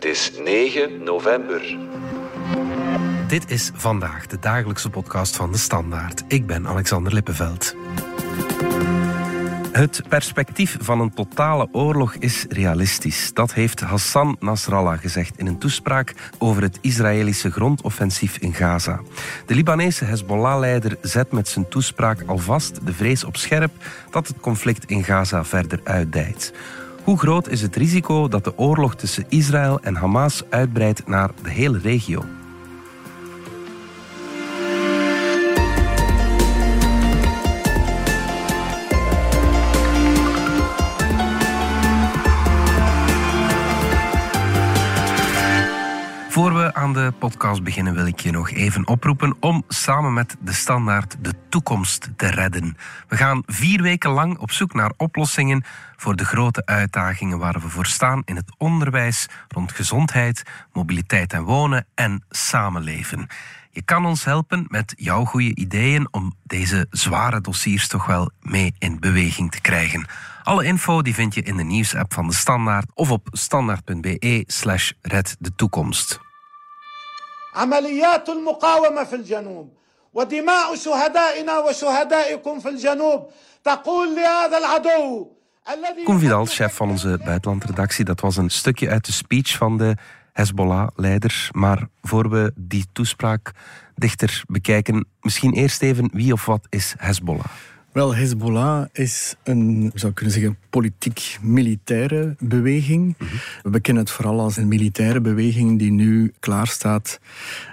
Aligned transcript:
Het 0.00 0.08
is 0.08 0.32
9 0.44 1.02
november. 1.04 1.76
Dit 3.26 3.50
is 3.50 3.70
vandaag 3.74 4.26
de 4.26 4.38
dagelijkse 4.38 4.90
podcast 4.90 5.36
van 5.36 5.52
de 5.52 5.58
Standaard. 5.58 6.22
Ik 6.28 6.46
ben 6.46 6.66
Alexander 6.66 7.14
Lippenveld. 7.14 7.76
Het 9.72 10.02
perspectief 10.08 10.76
van 10.80 11.00
een 11.00 11.14
totale 11.14 11.68
oorlog 11.72 12.14
is 12.14 12.46
realistisch. 12.48 13.32
Dat 13.32 13.52
heeft 13.52 13.80
Hassan 13.80 14.36
Nasrallah 14.38 14.98
gezegd 14.98 15.38
in 15.38 15.46
een 15.46 15.58
toespraak 15.58 16.14
over 16.38 16.62
het 16.62 16.78
Israëlische 16.80 17.50
grondoffensief 17.50 18.36
in 18.36 18.54
Gaza. 18.54 19.00
De 19.46 19.54
Libanese 19.54 20.04
Hezbollah-leider 20.04 20.96
zet 21.00 21.32
met 21.32 21.48
zijn 21.48 21.68
toespraak 21.68 22.22
alvast 22.26 22.86
de 22.86 22.92
vrees 22.92 23.24
op 23.24 23.36
scherp 23.36 23.72
dat 24.10 24.28
het 24.28 24.40
conflict 24.40 24.84
in 24.84 25.04
Gaza 25.04 25.44
verder 25.44 25.80
uitdijt. 25.84 26.52
Hoe 27.04 27.18
groot 27.18 27.48
is 27.48 27.62
het 27.62 27.76
risico 27.76 28.28
dat 28.28 28.44
de 28.44 28.58
oorlog 28.58 28.96
tussen 28.96 29.24
Israël 29.28 29.80
en 29.80 29.94
Hamas 29.94 30.42
uitbreidt 30.48 31.06
naar 31.06 31.30
de 31.42 31.50
hele 31.50 31.78
regio? 31.78 32.24
Podcast 47.12 47.62
beginnen 47.62 47.94
wil 47.94 48.06
ik 48.06 48.20
je 48.20 48.30
nog 48.30 48.50
even 48.50 48.86
oproepen 48.86 49.36
om 49.40 49.64
samen 49.68 50.12
met 50.12 50.36
de 50.40 50.52
standaard 50.52 51.16
de 51.20 51.34
toekomst 51.48 52.10
te 52.16 52.26
redden. 52.26 52.76
We 53.08 53.16
gaan 53.16 53.42
vier 53.46 53.82
weken 53.82 54.10
lang 54.10 54.38
op 54.38 54.50
zoek 54.50 54.74
naar 54.74 54.92
oplossingen 54.96 55.64
voor 55.96 56.16
de 56.16 56.24
grote 56.24 56.66
uitdagingen 56.66 57.38
waar 57.38 57.60
we 57.60 57.68
voor 57.68 57.86
staan 57.86 58.22
in 58.24 58.36
het 58.36 58.52
onderwijs, 58.58 59.26
rond 59.48 59.72
gezondheid, 59.72 60.42
mobiliteit 60.72 61.32
en 61.32 61.42
wonen 61.42 61.86
en 61.94 62.24
samenleven. 62.28 63.26
Je 63.70 63.82
kan 63.82 64.06
ons 64.06 64.24
helpen 64.24 64.66
met 64.68 64.92
jouw 64.96 65.24
goede 65.24 65.54
ideeën 65.54 66.08
om 66.10 66.34
deze 66.42 66.86
zware 66.90 67.40
dossiers 67.40 67.88
toch 67.88 68.06
wel 68.06 68.30
mee 68.40 68.74
in 68.78 69.00
beweging 69.00 69.50
te 69.50 69.60
krijgen. 69.60 70.06
Alle 70.42 70.64
info 70.64 71.02
die 71.02 71.14
vind 71.14 71.34
je 71.34 71.42
in 71.42 71.56
de 71.56 71.64
nieuwsapp 71.64 72.14
van 72.14 72.26
de 72.26 72.34
Standaard 72.34 72.90
of 72.94 73.10
op 73.10 73.28
standaard.be 73.32 74.44
slash 74.46 74.92
red 75.02 75.36
de 75.38 75.54
toekomst. 75.54 76.29
عمليات 77.55 78.29
المقاومة 78.29 79.03
في 79.03 79.15
الجنوب 79.15 79.73
ودماء 80.13 80.75
شهدائنا 80.75 81.59
وشهدائكم 81.59 82.59
في 82.59 82.69
الجنوب 82.69 83.29
تقول 83.63 84.15
لهذا 84.15 84.57
العدو 84.57 85.27
الذي 85.69 86.05
Koen 86.05 86.19
Vidal, 86.19 86.45
chef 86.45 86.75
van 86.75 86.89
onze 86.89 87.19
buitenlandredactie, 87.25 88.05
dat 88.05 88.21
was 88.21 88.37
een 88.37 88.49
stukje 88.49 88.89
uit 88.89 89.05
de 89.05 89.11
speech 89.11 89.57
van 89.57 89.77
de 89.77 89.95
Hezbollah-leider. 90.33 91.49
Maar 91.51 91.87
voor 92.01 92.29
we 92.29 92.51
die 92.55 92.85
toespraak 92.93 93.51
dichter 93.95 94.43
bekijken, 94.47 95.07
misschien 95.21 95.53
eerst 95.53 95.81
even 95.81 96.09
wie 96.13 96.33
of 96.33 96.45
wat 96.45 96.67
is 96.69 96.95
Hezbollah? 96.97 97.45
Wel, 97.92 98.14
Hezbollah 98.14 98.86
is 98.92 99.34
een, 99.42 99.90
ik 99.94 99.98
zou 99.98 100.12
kunnen 100.12 100.34
zeggen, 100.34 100.58
politiek-militaire 100.70 102.34
beweging. 102.38 103.16
We 103.62 103.80
kennen 103.80 104.02
het 104.02 104.12
vooral 104.12 104.40
als 104.40 104.56
een 104.56 104.68
militaire 104.68 105.20
beweging 105.20 105.78
die 105.78 105.90
nu 105.90 106.32
klaarstaat 106.40 107.20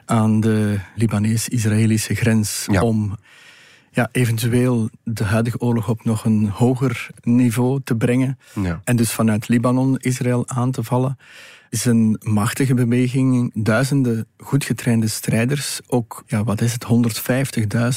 aan 0.06 0.40
de 0.40 0.80
Libanees-Israëlische 0.96 2.16
grens 2.16 2.66
Ja. 2.72 2.84
om 2.84 3.18
ja, 3.98 4.10
eventueel 4.12 4.90
de 5.04 5.24
huidige 5.24 5.60
oorlog 5.60 5.90
op 5.90 6.04
nog 6.04 6.26
een 6.26 6.50
hoger 6.50 7.10
niveau 7.22 7.82
te 7.84 7.96
brengen. 7.96 8.38
Ja. 8.62 8.82
En 8.84 8.96
dus 8.96 9.12
vanuit 9.12 9.48
Libanon 9.48 9.98
Israël 9.98 10.48
aan 10.48 10.72
te 10.72 10.84
vallen. 10.84 11.18
is 11.70 11.86
een 11.86 12.20
machtige 12.24 12.74
beweging. 12.74 13.52
Duizenden 13.54 14.28
goed 14.38 14.64
getrainde 14.64 15.08
strijders. 15.08 15.80
Ook, 15.88 16.24
ja, 16.28 16.44
wat 16.44 16.62
is 16.62 16.74
het, 16.74 16.86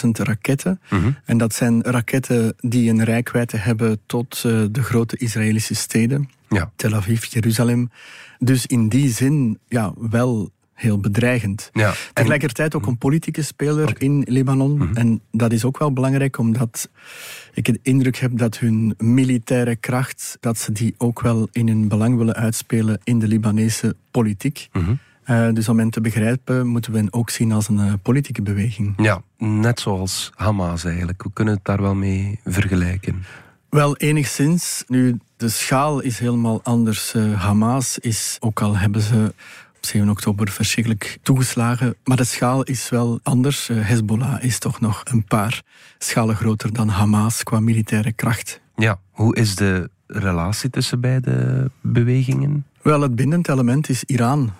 150.000 0.04 0.10
raketten. 0.10 0.80
En 1.24 1.38
dat 1.38 1.54
zijn 1.54 1.82
raketten 1.82 2.54
die 2.56 2.90
een 2.90 3.04
rijkwijde 3.04 3.56
hebben 3.56 4.00
tot 4.06 4.42
eh, 4.46 4.64
de 4.70 4.82
grote 4.82 5.16
Israëlische 5.16 5.74
steden. 5.74 6.30
Ja. 6.48 6.72
Tel 6.76 6.94
Aviv, 6.94 7.24
Jeruzalem. 7.24 7.90
Dus 8.38 8.66
in 8.66 8.88
die 8.88 9.10
zin, 9.10 9.58
ja, 9.68 9.92
wel 9.96 10.50
heel 10.80 10.98
bedreigend. 10.98 11.70
Ja. 11.72 11.92
Tegelijkertijd 12.12 12.74
ook 12.74 12.86
een 12.86 12.98
politieke 12.98 13.42
speler 13.42 13.94
in 13.98 14.24
Libanon. 14.28 14.94
En 14.94 15.20
dat 15.30 15.52
is 15.52 15.64
ook 15.64 15.78
wel 15.78 15.92
belangrijk, 15.92 16.38
omdat 16.38 16.88
ik 17.54 17.64
de 17.64 17.78
indruk 17.82 18.16
heb 18.16 18.38
dat 18.38 18.58
hun 18.58 18.94
militaire 18.98 19.76
kracht, 19.76 20.36
dat 20.40 20.58
ze 20.58 20.72
die 20.72 20.94
ook 20.98 21.20
wel 21.20 21.48
in 21.52 21.68
hun 21.68 21.88
belang 21.88 22.16
willen 22.16 22.34
uitspelen 22.34 23.00
in 23.04 23.18
de 23.18 23.28
Libanese 23.28 23.96
politiek. 24.10 24.68
Eh, 25.30 25.48
dus 25.52 25.68
om 25.68 25.78
hen 25.78 25.90
te 25.90 26.00
begrijpen, 26.00 26.66
moeten 26.66 26.92
we 26.92 26.98
hen 26.98 27.12
ook 27.12 27.30
zien 27.30 27.52
als 27.52 27.68
een 27.68 27.78
eh, 27.78 27.92
politieke 28.02 28.42
beweging. 28.42 28.92
Ja, 28.96 29.22
net 29.38 29.80
zoals 29.80 30.32
Hamas 30.34 30.84
eigenlijk. 30.84 31.22
We 31.22 31.30
kunnen 31.32 31.54
het 31.54 31.64
daar 31.64 31.82
wel 31.82 31.94
mee 31.94 32.40
vergelijken. 32.44 33.24
Wel, 33.68 33.96
enigszins. 33.96 34.84
Nu, 34.86 35.18
de 35.36 35.48
schaal 35.48 36.00
is 36.00 36.18
helemaal 36.18 36.62
anders. 36.62 37.14
Eh, 37.14 37.42
Hamas 37.42 37.98
is, 37.98 38.36
ook 38.40 38.62
al 38.62 38.76
hebben 38.76 39.00
ze 39.00 39.34
7 39.80 40.08
oktober 40.08 40.48
verschrikkelijk 40.48 41.18
toegeslagen, 41.22 41.94
maar 42.04 42.16
de 42.16 42.24
schaal 42.24 42.62
is 42.62 42.88
wel 42.88 43.20
anders. 43.22 43.68
Eh, 43.68 43.76
Hezbollah 43.80 44.42
is 44.42 44.58
toch 44.58 44.80
nog 44.80 45.00
een 45.04 45.24
paar 45.24 45.62
schalen 45.98 46.36
groter 46.36 46.72
dan 46.72 46.88
Hamas 46.88 47.42
qua 47.42 47.60
militaire 47.60 48.12
kracht. 48.12 48.60
Ja, 48.76 48.98
hoe 49.10 49.36
is 49.36 49.54
de 49.54 49.90
relatie 50.06 50.70
tussen 50.70 51.00
beide 51.00 51.70
bewegingen? 51.80 52.66
Wel, 52.82 53.00
het 53.00 53.14
bindend 53.14 53.48
element 53.48 53.88
is 53.88 54.04
Iran. 54.04 54.52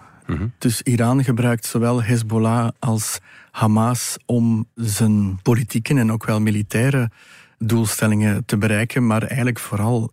Dus 0.58 0.82
Iran 0.82 1.24
gebruikt 1.24 1.66
zowel 1.66 2.02
Hezbollah 2.02 2.68
als 2.78 3.18
Hamas 3.50 4.16
om 4.26 4.66
zijn 4.74 5.42
politieke 5.42 5.98
en 5.98 6.12
ook 6.12 6.26
wel 6.26 6.40
militaire 6.40 7.10
doelstellingen 7.58 8.44
te 8.44 8.56
bereiken, 8.56 9.06
maar 9.06 9.22
eigenlijk 9.22 9.58
vooral 9.58 10.12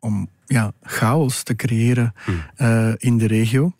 om 0.00 0.28
ja, 0.46 0.72
chaos 0.82 1.42
te 1.42 1.56
creëren 1.56 2.14
eh, 2.54 2.92
in 2.96 3.18
de 3.18 3.26
regio. 3.26 3.72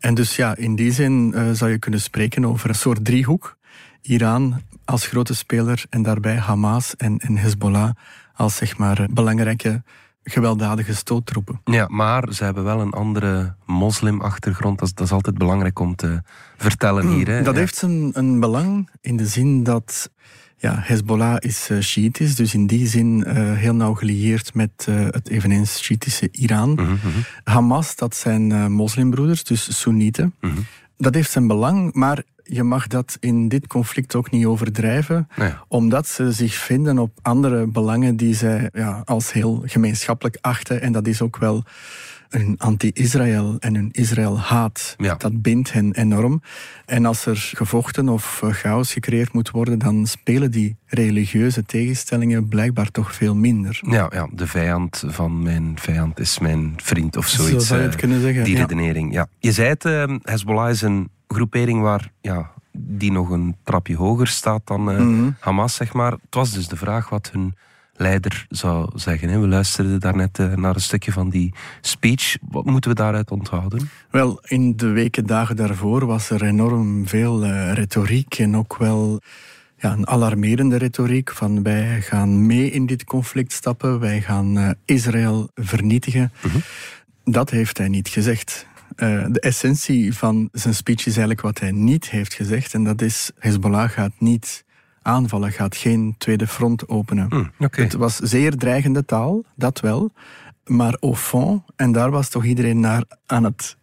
En 0.00 0.14
dus 0.14 0.36
ja, 0.36 0.56
in 0.56 0.74
die 0.76 0.92
zin 0.92 1.32
eh, 1.34 1.50
zou 1.52 1.70
je 1.70 1.78
kunnen 1.78 2.00
spreken 2.00 2.44
over 2.44 2.68
een 2.68 2.74
soort 2.74 3.04
driehoek. 3.04 3.56
Iran 4.02 4.60
als 4.84 5.06
grote 5.06 5.34
speler 5.34 5.84
en 5.90 6.02
daarbij 6.02 6.36
Hamas 6.36 6.96
en, 6.96 7.18
en 7.18 7.36
Hezbollah 7.36 7.90
als 8.34 8.56
zeg 8.56 8.78
maar 8.78 9.06
belangrijke 9.12 9.82
gewelddadige 10.22 10.94
stoottroepen. 10.94 11.60
Ja, 11.64 11.86
maar 11.88 12.32
ze 12.32 12.44
hebben 12.44 12.64
wel 12.64 12.80
een 12.80 12.92
andere 12.92 13.54
moslimachtergrond. 13.66 14.78
Dat 14.78 14.88
is, 14.88 14.94
dat 14.94 15.06
is 15.06 15.12
altijd 15.12 15.38
belangrijk 15.38 15.78
om 15.78 15.94
te 15.96 16.22
vertellen 16.56 17.08
hier. 17.08 17.28
Hè? 17.28 17.42
Dat 17.42 17.54
Ja. 17.54 17.60
heeft 17.60 17.82
een, 17.82 18.10
een 18.14 18.40
belang 18.40 18.90
in 19.00 19.16
de 19.16 19.26
zin 19.26 19.62
dat 19.62 20.10
ja, 20.60 20.78
Hezbollah 20.82 21.36
is 21.38 21.68
uh, 21.70 21.80
Shiïtisch, 21.80 22.34
dus 22.34 22.54
in 22.54 22.66
die 22.66 22.86
zin 22.86 23.24
uh, 23.26 23.32
heel 23.56 23.74
nauw 23.74 23.94
gelieerd 23.94 24.54
met 24.54 24.86
uh, 24.88 25.04
het 25.10 25.28
eveneens 25.28 25.82
Shiïtische 25.82 26.28
Iran. 26.32 26.70
Mhm, 26.72 26.94
Hamas, 27.44 27.96
dat 27.96 28.16
zijn 28.16 28.72
moslimbroeders, 28.72 29.44
dus 29.44 29.80
Soenieten. 29.80 30.34
Mhm. 30.40 30.52
Dat 30.96 31.14
heeft 31.14 31.30
zijn 31.30 31.46
belang, 31.46 31.92
maar 31.92 32.22
je 32.42 32.62
mag 32.62 32.86
dat 32.86 33.16
in 33.20 33.48
dit 33.48 33.66
conflict 33.66 34.14
ook 34.14 34.30
niet 34.30 34.46
overdrijven, 34.46 35.28
Nee. 35.36 35.52
omdat 35.68 36.08
ze 36.08 36.32
zich 36.32 36.54
vinden 36.54 36.98
op 36.98 37.18
andere 37.22 37.66
belangen 37.66 38.16
die 38.16 38.34
zij 38.34 38.70
ja, 38.72 39.02
als 39.04 39.32
heel 39.32 39.62
gemeenschappelijk 39.66 40.38
achten. 40.40 40.80
En 40.80 40.92
dat 40.92 41.06
is 41.06 41.22
ook 41.22 41.36
wel 41.36 41.64
een 42.30 42.54
anti-Israël 42.58 43.56
en 43.58 43.74
een 43.74 43.88
Israël-haat. 43.92 44.94
Ja. 44.98 45.14
Dat 45.14 45.42
bindt 45.42 45.72
hen 45.72 45.94
enorm. 45.94 46.42
En 46.86 47.04
als 47.06 47.26
er 47.26 47.50
gevochten 47.54 48.08
of 48.08 48.40
eh, 48.42 48.50
chaos 48.50 48.92
gecreëerd 48.92 49.32
moet 49.32 49.50
worden, 49.50 49.78
dan 49.78 50.06
spelen 50.06 50.50
die 50.50 50.76
religieuze 50.86 51.64
tegenstellingen 51.64 52.48
blijkbaar 52.48 52.90
toch 52.90 53.14
veel 53.14 53.34
minder. 53.34 53.80
Ja, 53.88 54.10
ja, 54.12 54.28
de 54.32 54.46
vijand 54.46 55.04
van 55.06 55.42
mijn 55.42 55.72
vijand 55.78 56.18
is 56.20 56.38
mijn 56.38 56.72
vriend 56.76 57.16
of 57.16 57.26
Zo 57.28 57.42
zoiets. 57.42 57.66
zou 57.66 57.78
je 57.80 57.84
het 57.86 57.94
eh, 57.94 58.00
kunnen 58.00 58.20
zeggen, 58.20 58.44
Die 58.44 58.56
redenering, 58.56 59.12
ja. 59.12 59.26
Je 59.38 59.52
zei 59.52 59.68
het, 59.68 59.84
eh, 59.84 60.04
Hezbollah 60.22 60.70
is 60.70 60.82
een 60.82 61.08
groepering 61.28 61.80
waar, 61.80 62.12
ja, 62.20 62.50
die 62.72 63.12
nog 63.12 63.30
een 63.30 63.56
trapje 63.64 63.96
hoger 63.96 64.26
staat 64.26 64.60
dan 64.64 64.82
Mhm. 64.84 65.30
Hamas, 65.40 65.74
zeg 65.74 65.92
maar. 65.92 66.12
Het 66.12 66.34
was 66.34 66.52
dus 66.52 66.68
de 66.68 66.76
vraag 66.76 67.08
wat 67.08 67.30
hun 67.32 67.54
leider 68.00 68.46
zou 68.48 68.90
zeggen. 68.94 69.40
We 69.40 69.48
luisterden 69.48 70.00
daarnet 70.00 70.38
eh, 70.38 70.54
naar 70.54 70.74
een 70.74 70.80
stukje 70.80 71.12
van 71.12 71.30
die 71.30 71.54
speech. 71.80 72.36
Wat 72.50 72.64
moeten 72.64 72.90
we 72.90 72.96
daaruit 72.96 73.30
onthouden? 73.30 73.90
Wel, 74.10 74.40
in 74.46 74.76
de 74.76 74.86
weken, 74.86 75.26
dagen 75.26 75.56
daarvoor 75.56 76.06
was 76.06 76.30
er 76.30 76.42
enorm 76.42 77.08
veel 77.08 77.44
eh, 77.44 77.72
retoriek 77.72 78.38
en 78.38 78.56
ook 78.56 78.76
wel 78.76 79.20
ja, 79.76 79.92
een 79.92 80.06
alarmerende 80.06 80.76
retoriek 80.76 81.30
van 81.32 81.62
wij 81.62 82.00
gaan 82.00 82.46
mee 82.46 82.70
in 82.70 82.86
dit 82.86 83.04
conflict 83.04 83.52
stappen, 83.52 84.00
wij 84.00 84.20
gaan 84.20 84.58
eh, 84.58 84.70
Israël 84.84 85.50
vernietigen. 85.54 86.32
Dat 87.24 87.50
heeft 87.50 87.78
hij 87.78 87.88
niet 87.88 88.08
gezegd. 88.08 88.68
De 88.96 89.40
essentie 89.40 90.14
van 90.14 90.48
zijn 90.52 90.74
speech 90.74 90.98
is 90.98 91.04
eigenlijk 91.06 91.40
wat 91.40 91.60
hij 91.60 91.70
niet 91.70 92.10
heeft 92.10 92.34
gezegd 92.34 92.74
en 92.74 92.84
dat 92.84 93.02
is 93.02 93.30
Hezbollah 93.38 93.90
gaat 93.90 94.12
niet 94.18 94.64
aanvallen, 95.02 95.52
gaat 95.52 95.76
geen 95.76 96.14
tweede 96.18 96.46
front 96.46 96.88
openen. 96.88 97.26
Hm, 97.28 97.64
Oké. 97.64 97.82
Het 97.82 97.92
was 97.92 98.16
zeer 98.16 98.56
dreigende 98.56 99.04
taal, 99.04 99.44
dat 99.56 99.80
wel. 99.80 100.12
Maar 100.64 100.96
au 101.00 101.14
fond, 101.14 101.62
en 101.76 101.92
daar 101.92 102.10
was 102.10 102.28
toch 102.28 102.44
iedereen 102.44 102.80
naar 102.80 103.02
aan 103.26 103.44
het 103.44 103.76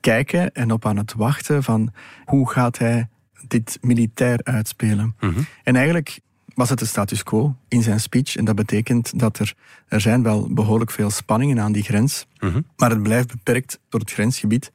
kijken 0.00 0.52
en 0.52 0.72
op 0.72 0.86
aan 0.86 0.96
het 0.96 1.14
wachten 1.14 1.62
van 1.62 1.92
hoe 2.24 2.50
gaat 2.50 2.78
hij 2.78 3.08
dit 3.48 3.78
militair 3.80 4.38
uitspelen. 4.42 5.14
En 5.62 5.76
eigenlijk 5.76 6.20
was 6.54 6.70
het 6.70 6.78
de 6.78 6.84
status 6.86 7.22
quo 7.22 7.56
in 7.68 7.82
zijn 7.82 8.00
speech. 8.00 8.36
En 8.36 8.44
dat 8.44 8.54
betekent 8.54 9.18
dat 9.18 9.38
er, 9.38 9.54
er 9.88 10.00
zijn 10.00 10.22
wel 10.22 10.52
behoorlijk 10.54 10.90
veel 10.90 11.10
spanningen 11.10 11.60
aan 11.60 11.72
die 11.72 11.82
grens. 11.82 12.26
Maar 12.76 12.90
het 12.90 13.02
blijft 13.02 13.28
beperkt 13.28 13.78
door 13.88 14.00
het 14.00 14.12
grensgebied. 14.12 14.72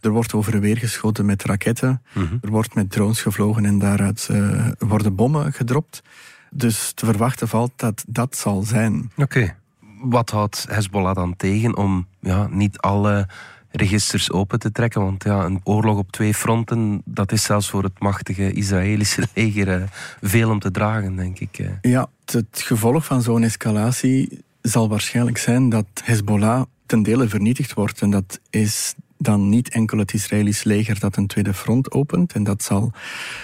Er 0.00 0.10
wordt 0.10 0.34
over 0.34 0.54
en 0.54 0.60
weer 0.60 0.76
geschoten 0.76 1.26
met 1.26 1.44
raketten. 1.44 2.02
Er 2.42 2.50
wordt 2.50 2.74
met 2.74 2.90
drones 2.90 3.22
gevlogen 3.22 3.64
en 3.64 3.78
daaruit 3.78 4.28
uh, 4.30 4.66
worden 4.78 5.14
bommen 5.14 5.52
gedropt. 5.52 6.02
Dus 6.50 6.92
te 6.92 7.06
verwachten 7.06 7.48
valt 7.48 7.72
dat 7.76 8.04
dat 8.08 8.36
zal 8.36 8.62
zijn. 8.62 9.10
Oké. 9.16 9.56
Wat 10.02 10.30
houdt 10.30 10.66
Hezbollah 10.68 11.14
dan 11.14 11.36
tegen 11.36 11.76
om 11.76 12.06
ja, 12.20 12.46
niet 12.50 12.78
alle 12.78 13.28
registers 13.70 14.30
open 14.30 14.58
te 14.58 14.72
trekken. 14.72 15.00
Want 15.00 15.24
ja, 15.24 15.44
een 15.44 15.60
oorlog 15.64 15.98
op 15.98 16.12
twee 16.12 16.34
fronten, 16.34 17.02
dat 17.04 17.32
is 17.32 17.42
zelfs 17.42 17.70
voor 17.70 17.82
het 17.82 18.00
machtige 18.00 18.52
Israëlische 18.52 19.28
leger 19.34 19.68
eh, 19.68 19.82
veel 20.20 20.50
om 20.50 20.58
te 20.58 20.70
dragen, 20.70 21.16
denk 21.16 21.38
ik. 21.38 21.58
Eh. 21.58 21.66
Ja, 21.80 22.08
het 22.24 22.62
gevolg 22.62 23.04
van 23.04 23.22
zo'n 23.22 23.42
escalatie 23.42 24.44
zal 24.62 24.88
waarschijnlijk 24.88 25.38
zijn 25.38 25.68
dat 25.68 25.86
Hezbollah 26.04 26.62
ten 26.86 27.02
dele 27.02 27.28
vernietigd 27.28 27.74
wordt. 27.74 28.00
En 28.00 28.10
dat 28.10 28.40
is 28.50 28.94
dan 29.22 29.48
niet 29.48 29.68
enkel 29.68 29.98
het 29.98 30.12
Israëlisch 30.12 30.64
leger 30.64 31.00
dat 31.00 31.16
een 31.16 31.26
tweede 31.26 31.54
front 31.54 31.90
opent. 31.90 32.32
En 32.32 32.44
dat 32.44 32.62
zal 32.62 32.92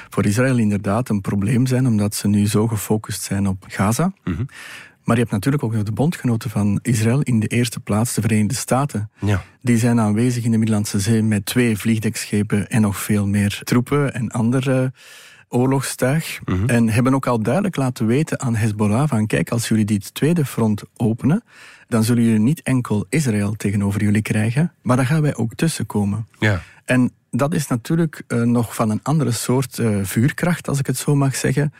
voor 0.08 0.24
Israël 0.24 0.58
inderdaad 0.58 1.08
een 1.08 1.20
probleem 1.20 1.66
zijn, 1.66 1.86
omdat 1.86 2.14
ze 2.14 2.28
nu 2.28 2.46
zo 2.46 2.66
gefocust 2.66 3.22
zijn 3.22 3.46
op 3.46 3.64
Gaza. 3.68 4.12
Mhm. 4.24 4.44
Maar 5.04 5.16
je 5.16 5.22
hebt 5.22 5.34
natuurlijk 5.34 5.62
ook 5.62 5.84
de 5.84 5.92
bondgenoten 5.92 6.50
van 6.50 6.78
Israël, 6.82 7.20
in 7.20 7.40
de 7.40 7.46
eerste 7.46 7.80
plaats 7.80 8.14
de 8.14 8.20
Verenigde 8.20 8.54
Staten. 8.54 9.10
Ja. 9.20 9.42
Die 9.60 9.78
zijn 9.78 10.00
aanwezig 10.00 10.44
in 10.44 10.50
de 10.50 10.56
Middellandse 10.58 11.00
Zee 11.00 11.22
met 11.22 11.46
twee 11.46 11.76
vliegdekschepen 11.78 12.68
en 12.68 12.80
nog 12.80 12.98
veel 12.98 13.26
meer 13.26 13.60
troepen 13.64 14.14
en 14.14 14.28
andere 14.28 14.92
oorlogstuig. 15.56 16.40
Mhm. 16.44 16.68
En 16.68 16.88
hebben 16.88 17.14
ook 17.14 17.26
al 17.26 17.42
duidelijk 17.42 17.76
laten 17.76 18.06
weten 18.06 18.40
aan 18.40 18.54
Hezbollah 18.54 19.08
van 19.08 19.26
kijk, 19.26 19.50
als 19.50 19.68
jullie 19.68 19.84
dit 19.84 20.14
tweede 20.14 20.44
front 20.44 20.82
openen, 20.96 21.42
dan 21.88 22.04
zullen 22.04 22.22
jullie 22.22 22.38
niet 22.38 22.62
enkel 22.62 23.06
Israël 23.08 23.54
tegenover 23.56 24.02
jullie 24.02 24.22
krijgen, 24.22 24.72
maar 24.82 24.96
dan 24.96 25.06
gaan 25.06 25.22
wij 25.22 25.36
ook 25.36 25.54
tussenkomen. 25.54 26.26
Ja. 26.38 26.62
En 26.84 27.10
dat 27.30 27.54
is 27.54 27.66
natuurlijk 27.66 28.22
uh, 28.28 28.42
nog 28.42 28.74
van 28.74 28.90
een 28.90 29.00
andere 29.02 29.30
soort 29.30 29.78
uh, 29.78 29.98
vuurkracht, 30.02 30.68
als 30.68 30.78
ik 30.78 30.86
het 30.86 30.96
zo 30.96 31.14
mag 31.14 31.36
zeggen, 31.36 31.72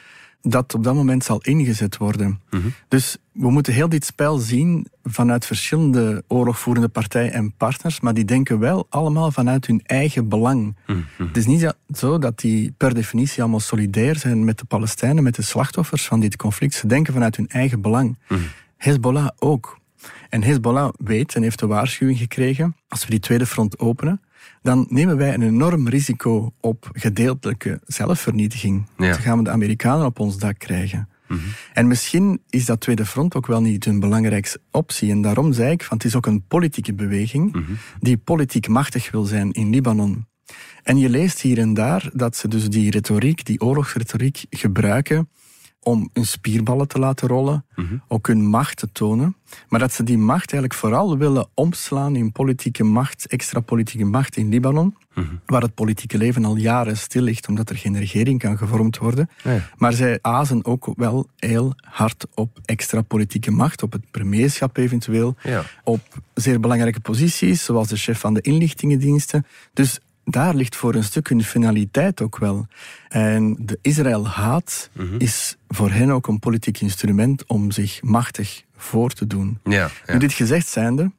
dat 0.48 0.74
op 0.74 0.84
dat 0.84 0.94
moment 0.94 1.24
zal 1.24 1.40
ingezet 1.42 1.96
worden. 1.96 2.40
Mhm. 2.50 2.66
Dus 2.88 3.16
we 3.32 3.50
moeten 3.50 3.72
heel 3.72 3.88
dit 3.88 4.04
spel 4.04 4.38
zien 4.38 4.86
vanuit 5.02 5.46
verschillende 5.46 6.24
oorlogvoerende 6.28 6.88
partijen 6.88 7.32
en 7.32 7.52
partners, 7.56 8.00
maar 8.00 8.14
die 8.14 8.24
denken 8.24 8.58
wel 8.58 8.86
allemaal 8.88 9.30
vanuit 9.30 9.66
hun 9.66 9.80
eigen 9.84 10.28
belang. 10.28 10.76
Mhm. 10.86 10.98
Het 11.16 11.36
is 11.36 11.46
niet 11.46 11.74
zo 11.94 12.18
dat 12.18 12.38
die 12.38 12.74
per 12.76 12.94
definitie 12.94 13.42
allemaal 13.42 13.60
solidair 13.60 14.16
zijn 14.16 14.44
met 14.44 14.58
de 14.58 14.64
Palestijnen, 14.64 15.22
met 15.22 15.34
de 15.34 15.42
slachtoffers 15.42 16.06
van 16.06 16.20
dit 16.20 16.36
conflict. 16.36 16.74
Ze 16.74 16.86
denken 16.86 17.12
vanuit 17.12 17.36
hun 17.36 17.48
eigen 17.48 17.80
belang. 17.80 18.18
Mm 18.28 18.38
Hezbollah 18.76 19.28
ook. 19.38 19.78
En 20.28 20.42
Hezbollah 20.42 20.92
weet 20.98 21.34
en 21.34 21.42
heeft 21.42 21.58
de 21.58 21.66
waarschuwing 21.66 22.18
gekregen, 22.18 22.76
als 22.88 23.04
we 23.04 23.10
die 23.10 23.20
tweede 23.20 23.46
front 23.46 23.78
openen, 23.78 24.20
dan 24.62 24.86
nemen 24.88 25.16
wij 25.16 25.34
een 25.34 25.42
enorm 25.42 25.88
risico 25.88 26.52
op 26.60 26.90
gedeeltelijke 26.92 27.80
zelfvernietiging. 27.86 28.86
Dan 28.96 29.14
gaan 29.14 29.38
we 29.38 29.44
de 29.44 29.50
Amerikanen 29.50 30.06
op 30.06 30.20
ons 30.20 30.38
dak 30.38 30.58
krijgen. 30.58 31.08
Mhm. 31.28 31.40
En 31.72 31.86
misschien 31.86 32.40
is 32.50 32.64
dat 32.64 32.80
tweede 32.80 33.06
front 33.06 33.34
ook 33.34 33.46
wel 33.46 33.60
niet 33.60 33.84
hun 33.84 34.00
belangrijkste 34.00 34.60
optie. 34.70 35.10
En 35.10 35.22
daarom 35.22 35.52
zei 35.52 35.70
ik, 35.70 35.82
van 35.82 35.96
het 35.96 36.06
is 36.06 36.16
ook 36.16 36.26
een 36.26 36.46
politieke 36.48 36.94
beweging 36.94 37.52
mhm. 37.52 37.72
die 38.00 38.16
politiek 38.16 38.68
machtig 38.68 39.10
wil 39.10 39.24
zijn 39.24 39.52
in 39.52 39.70
Libanon. 39.70 40.26
En 40.82 40.98
je 40.98 41.08
leest 41.08 41.40
hier 41.40 41.58
en 41.58 41.74
daar 41.74 42.10
dat 42.12 42.36
ze 42.36 42.48
dus 42.48 42.68
die 42.68 42.90
retoriek, 42.90 43.44
die 43.44 43.60
oorlogsretoriek 43.60 44.44
gebruiken 44.50 45.28
om 45.86 46.10
hun 46.12 46.26
spierballen 46.26 46.88
te 46.88 46.98
laten 46.98 47.28
rollen, 47.28 47.64
mhm. 47.74 47.96
ook 48.08 48.26
hun 48.26 48.46
macht 48.46 48.76
te 48.76 48.88
tonen. 48.92 49.36
Maar 49.68 49.80
dat 49.80 49.92
ze 49.92 50.02
die 50.02 50.18
macht 50.18 50.52
eigenlijk 50.52 50.74
vooral 50.74 51.18
willen 51.18 51.48
omslaan 51.54 52.16
in 52.16 52.32
politieke 52.32 52.84
macht, 52.84 53.26
extra 53.26 53.60
politieke 53.60 54.04
macht 54.04 54.36
in 54.36 54.48
Libanon, 54.48 54.96
mhm. 55.14 55.26
waar 55.46 55.62
het 55.62 55.74
politieke 55.74 56.18
leven 56.18 56.44
al 56.44 56.56
jaren 56.56 56.96
stil 56.96 57.22
ligt, 57.22 57.48
omdat 57.48 57.70
er 57.70 57.76
geen 57.76 57.98
regering 57.98 58.38
kan 58.38 58.58
gevormd 58.58 58.98
worden. 58.98 59.30
Maar 59.76 59.92
zij 59.92 60.18
azen 60.22 60.64
ook 60.64 60.92
wel 60.96 61.28
heel 61.36 61.74
hard 61.80 62.26
op 62.34 62.58
extra 62.64 63.02
politieke 63.02 63.50
macht, 63.50 63.82
op 63.82 63.92
het 63.92 64.10
premierschap 64.10 64.76
eventueel, 64.76 65.36
op 65.84 66.00
zeer 66.34 66.60
belangrijke 66.60 67.00
posities, 67.00 67.64
zoals 67.64 67.88
de 67.88 67.96
chef 67.96 68.18
van 68.18 68.34
de 68.34 68.40
inlichtingendiensten. 68.40 69.46
Dus 69.72 70.00
daar 70.28 70.54
ligt 70.54 70.76
voor 70.76 70.94
een 70.94 71.04
stuk 71.04 71.28
hun 71.28 71.42
finaliteit 71.42 72.20
ook 72.20 72.38
wel. 72.38 72.66
En 73.08 73.56
de 73.58 73.78
Israël-haat 73.82 74.90
mhm. 74.92 75.14
is 75.18 75.56
voor 75.68 75.90
hen 75.90 76.10
ook 76.10 76.26
een 76.26 76.38
politiek 76.38 76.80
instrument 76.80 77.46
om 77.46 77.70
zich 77.70 78.02
machtig 78.02 78.62
voor 78.76 79.10
te 79.10 79.26
doen. 79.26 79.58
Ja, 79.64 79.90
ja. 80.06 80.12
Nu, 80.12 80.18
dit 80.18 80.32
gezegd 80.32 80.66
zijnde, 80.66 81.12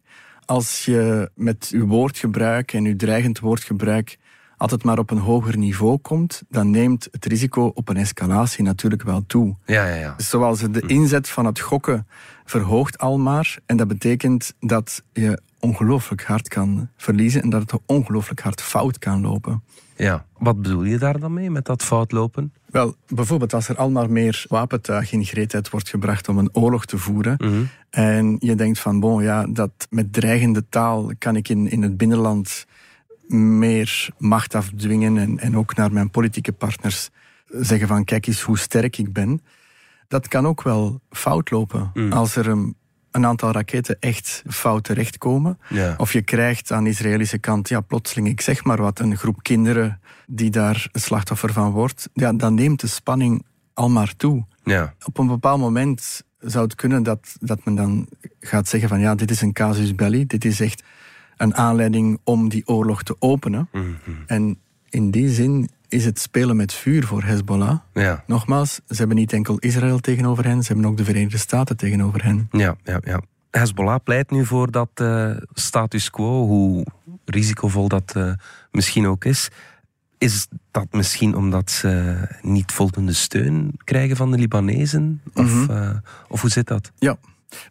als 0.46 0.86
je 0.86 1.30
met 1.36 1.70
uw 1.74 1.86
woordgebruik 1.86 2.74
en 2.74 2.86
uw 2.86 2.96
dreigend 2.96 3.40
woordgebruik 3.40 4.18
altijd 4.58 4.84
maar 4.84 5.00
op 5.00 5.12
een 5.12 5.18
hoger 5.18 5.58
niveau 5.58 5.98
komt, 5.98 6.42
dan 6.50 6.72
neemt 6.72 7.08
het 7.12 7.26
risico 7.26 7.72
op 7.74 7.90
een 7.90 7.98
escalatie 7.98 8.64
natuurlijk 8.64 9.04
wel 9.04 9.24
toe. 9.28 9.56
Ja, 9.66 9.88
ja, 9.88 9.96
ja. 9.96 10.14
Zoals 10.18 10.60
de 10.60 10.68
mhm. 10.70 10.88
inzet 10.88 11.30
van 11.30 11.46
het 11.46 11.60
gokken 11.60 12.08
verhoogt 12.46 12.98
al 12.98 13.18
maar. 13.18 13.58
En 13.66 13.78
dat 13.78 13.88
betekent 13.88 14.54
dat 14.60 15.04
je 15.14 15.42
ongelooflijk 15.60 16.24
hard 16.24 16.48
kan 16.48 16.90
verliezen 16.98 17.42
en 17.42 17.50
dat 17.50 17.72
het 17.72 17.82
ongelooflijk 17.86 18.40
hard 18.40 18.62
fout 18.62 19.00
kan 19.00 19.22
lopen. 19.22 19.64
Ja, 19.96 20.26
wat 20.38 20.62
bedoel 20.62 20.84
je 20.84 20.98
daar 20.98 21.20
dan 21.20 21.34
mee 21.34 21.52
met 21.52 21.66
dat 21.66 21.84
fout 21.84 22.12
lopen? 22.12 22.54
Wel, 22.66 22.96
bijvoorbeeld 23.08 23.54
als 23.54 23.68
er 23.68 23.76
al 23.76 23.90
maar 23.90 24.12
meer 24.12 24.46
wapentuig 24.48 25.12
in 25.12 25.26
gereedheid 25.26 25.70
wordt 25.70 25.90
gebracht 25.90 26.30
om 26.30 26.38
een 26.38 26.50
oorlog 26.54 26.86
te 26.86 26.98
voeren. 26.98 27.36
Mhm. 27.38 27.64
En 27.90 28.36
je 28.40 28.56
denkt 28.56 28.80
van, 28.80 29.00
bon, 29.00 29.24
ja, 29.24 29.46
dat 29.48 29.72
met 29.90 30.14
dreigende 30.14 30.64
taal 30.70 31.12
kan 31.18 31.36
ik 31.36 31.50
in, 31.50 31.70
in 31.72 31.82
het 31.82 31.98
binnenland 31.98 32.66
meer 33.28 34.10
macht 34.18 34.56
afdwingen 34.56 35.18
en, 35.18 35.40
en 35.40 35.58
ook 35.58 35.76
naar 35.76 35.92
mijn 35.92 36.10
politieke 36.10 36.52
partners 36.52 37.10
zeggen 37.50 37.88
van, 37.88 38.04
kijk 38.04 38.28
eens 38.28 38.42
hoe 38.42 38.58
sterk 38.58 38.98
ik 38.98 39.14
ben. 39.14 39.42
Dat 40.08 40.28
kan 40.28 40.48
ook 40.48 40.64
wel 40.64 41.02
fout 41.10 41.52
lopen. 41.52 41.92
Mhm. 41.94 42.14
Als 42.14 42.36
er 42.36 42.48
een 42.48 42.76
een 43.18 43.26
aantal 43.26 43.52
raketten 43.52 43.98
echt 44.00 44.44
fout 44.48 44.84
terechtkomen. 44.84 45.60
Ja. 45.70 45.94
Of 45.98 46.14
je 46.14 46.22
krijgt 46.22 46.72
aan 46.72 46.84
de 46.84 46.90
Israëlische 46.90 47.38
kant, 47.38 47.70
ja, 47.70 47.82
plotseling, 47.82 48.28
ik 48.28 48.42
zeg 48.42 48.64
maar 48.64 48.82
wat, 48.82 49.00
een 49.00 49.18
groep 49.18 49.44
kinderen 49.44 50.00
die 50.28 50.50
daar 50.50 50.88
slachtoffer 50.92 51.54
van 51.54 51.72
wordt. 51.72 52.10
Ja, 52.14 52.34
dan 52.34 52.54
neemt 52.54 52.82
de 52.82 52.88
spanning 52.88 53.46
al 53.74 53.90
maar 53.90 54.16
toe. 54.16 54.46
Ja. 54.64 54.94
Op 55.06 55.18
een 55.18 55.28
bepaald 55.28 55.60
moment 55.60 56.24
zou 56.40 56.64
het 56.64 56.76
kunnen 56.76 57.04
dat, 57.04 57.36
dat 57.40 57.66
men 57.66 57.76
dan 57.76 58.08
gaat 58.40 58.68
zeggen 58.68 58.90
van 58.90 59.00
ja, 59.00 59.16
dit 59.16 59.32
is 59.32 59.42
een 59.42 59.54
casus 59.54 59.96
belli, 59.96 60.26
dit 60.26 60.46
is 60.46 60.60
echt 60.60 60.84
een 61.38 61.56
aanleiding 61.56 62.20
om 62.24 62.50
die 62.50 62.68
oorlog 62.68 63.04
te 63.04 63.16
openen. 63.20 63.70
Mhm. 63.72 63.90
En 64.26 64.58
in 64.90 65.12
die 65.12 65.30
zin 65.30 65.70
is 65.88 66.06
het 66.06 66.20
spelen 66.20 66.56
met 66.56 66.74
vuur 66.74 67.06
voor 67.06 67.24
Hezbollah. 67.24 67.78
Ja. 67.94 68.24
Nogmaals, 68.28 68.80
ze 68.88 68.96
hebben 68.96 69.16
niet 69.16 69.34
enkel 69.34 69.58
Israël 69.58 70.00
tegenover 70.00 70.46
hen, 70.46 70.64
ze 70.64 70.74
hebben 70.74 70.92
ook 70.92 70.98
de 70.98 71.06
Verenigde 71.06 71.38
Staten 71.38 71.78
tegenover 71.78 72.24
hen. 72.24 72.48
Ja, 72.52 72.76
ja, 72.84 73.02
ja. 73.04 73.22
Hezbollah 73.52 74.00
pleit 74.04 74.32
nu 74.32 74.46
voor 74.46 74.72
dat 74.72 74.90
uh, 75.02 75.32
status 75.54 76.10
quo, 76.10 76.46
hoe 76.46 76.86
risicovol 77.26 77.88
dat 77.88 78.14
uh, 78.18 78.34
misschien 78.72 79.08
ook 79.08 79.26
is. 79.26 79.50
Is 80.18 80.48
dat 80.72 80.88
misschien 80.92 81.36
omdat 81.36 81.72
ze 81.72 82.18
niet 82.42 82.72
voldoende 82.72 83.14
steun 83.14 83.72
krijgen 83.84 84.16
van 84.16 84.32
de 84.32 84.38
Libanezen? 84.38 85.22
Of, 85.34 85.54
mm 85.54 85.66
-hmm. 85.66 85.78
uh, 85.78 85.90
of 86.28 86.42
hoe 86.42 86.50
zit 86.50 86.68
dat? 86.68 86.92
Ja, 86.96 87.18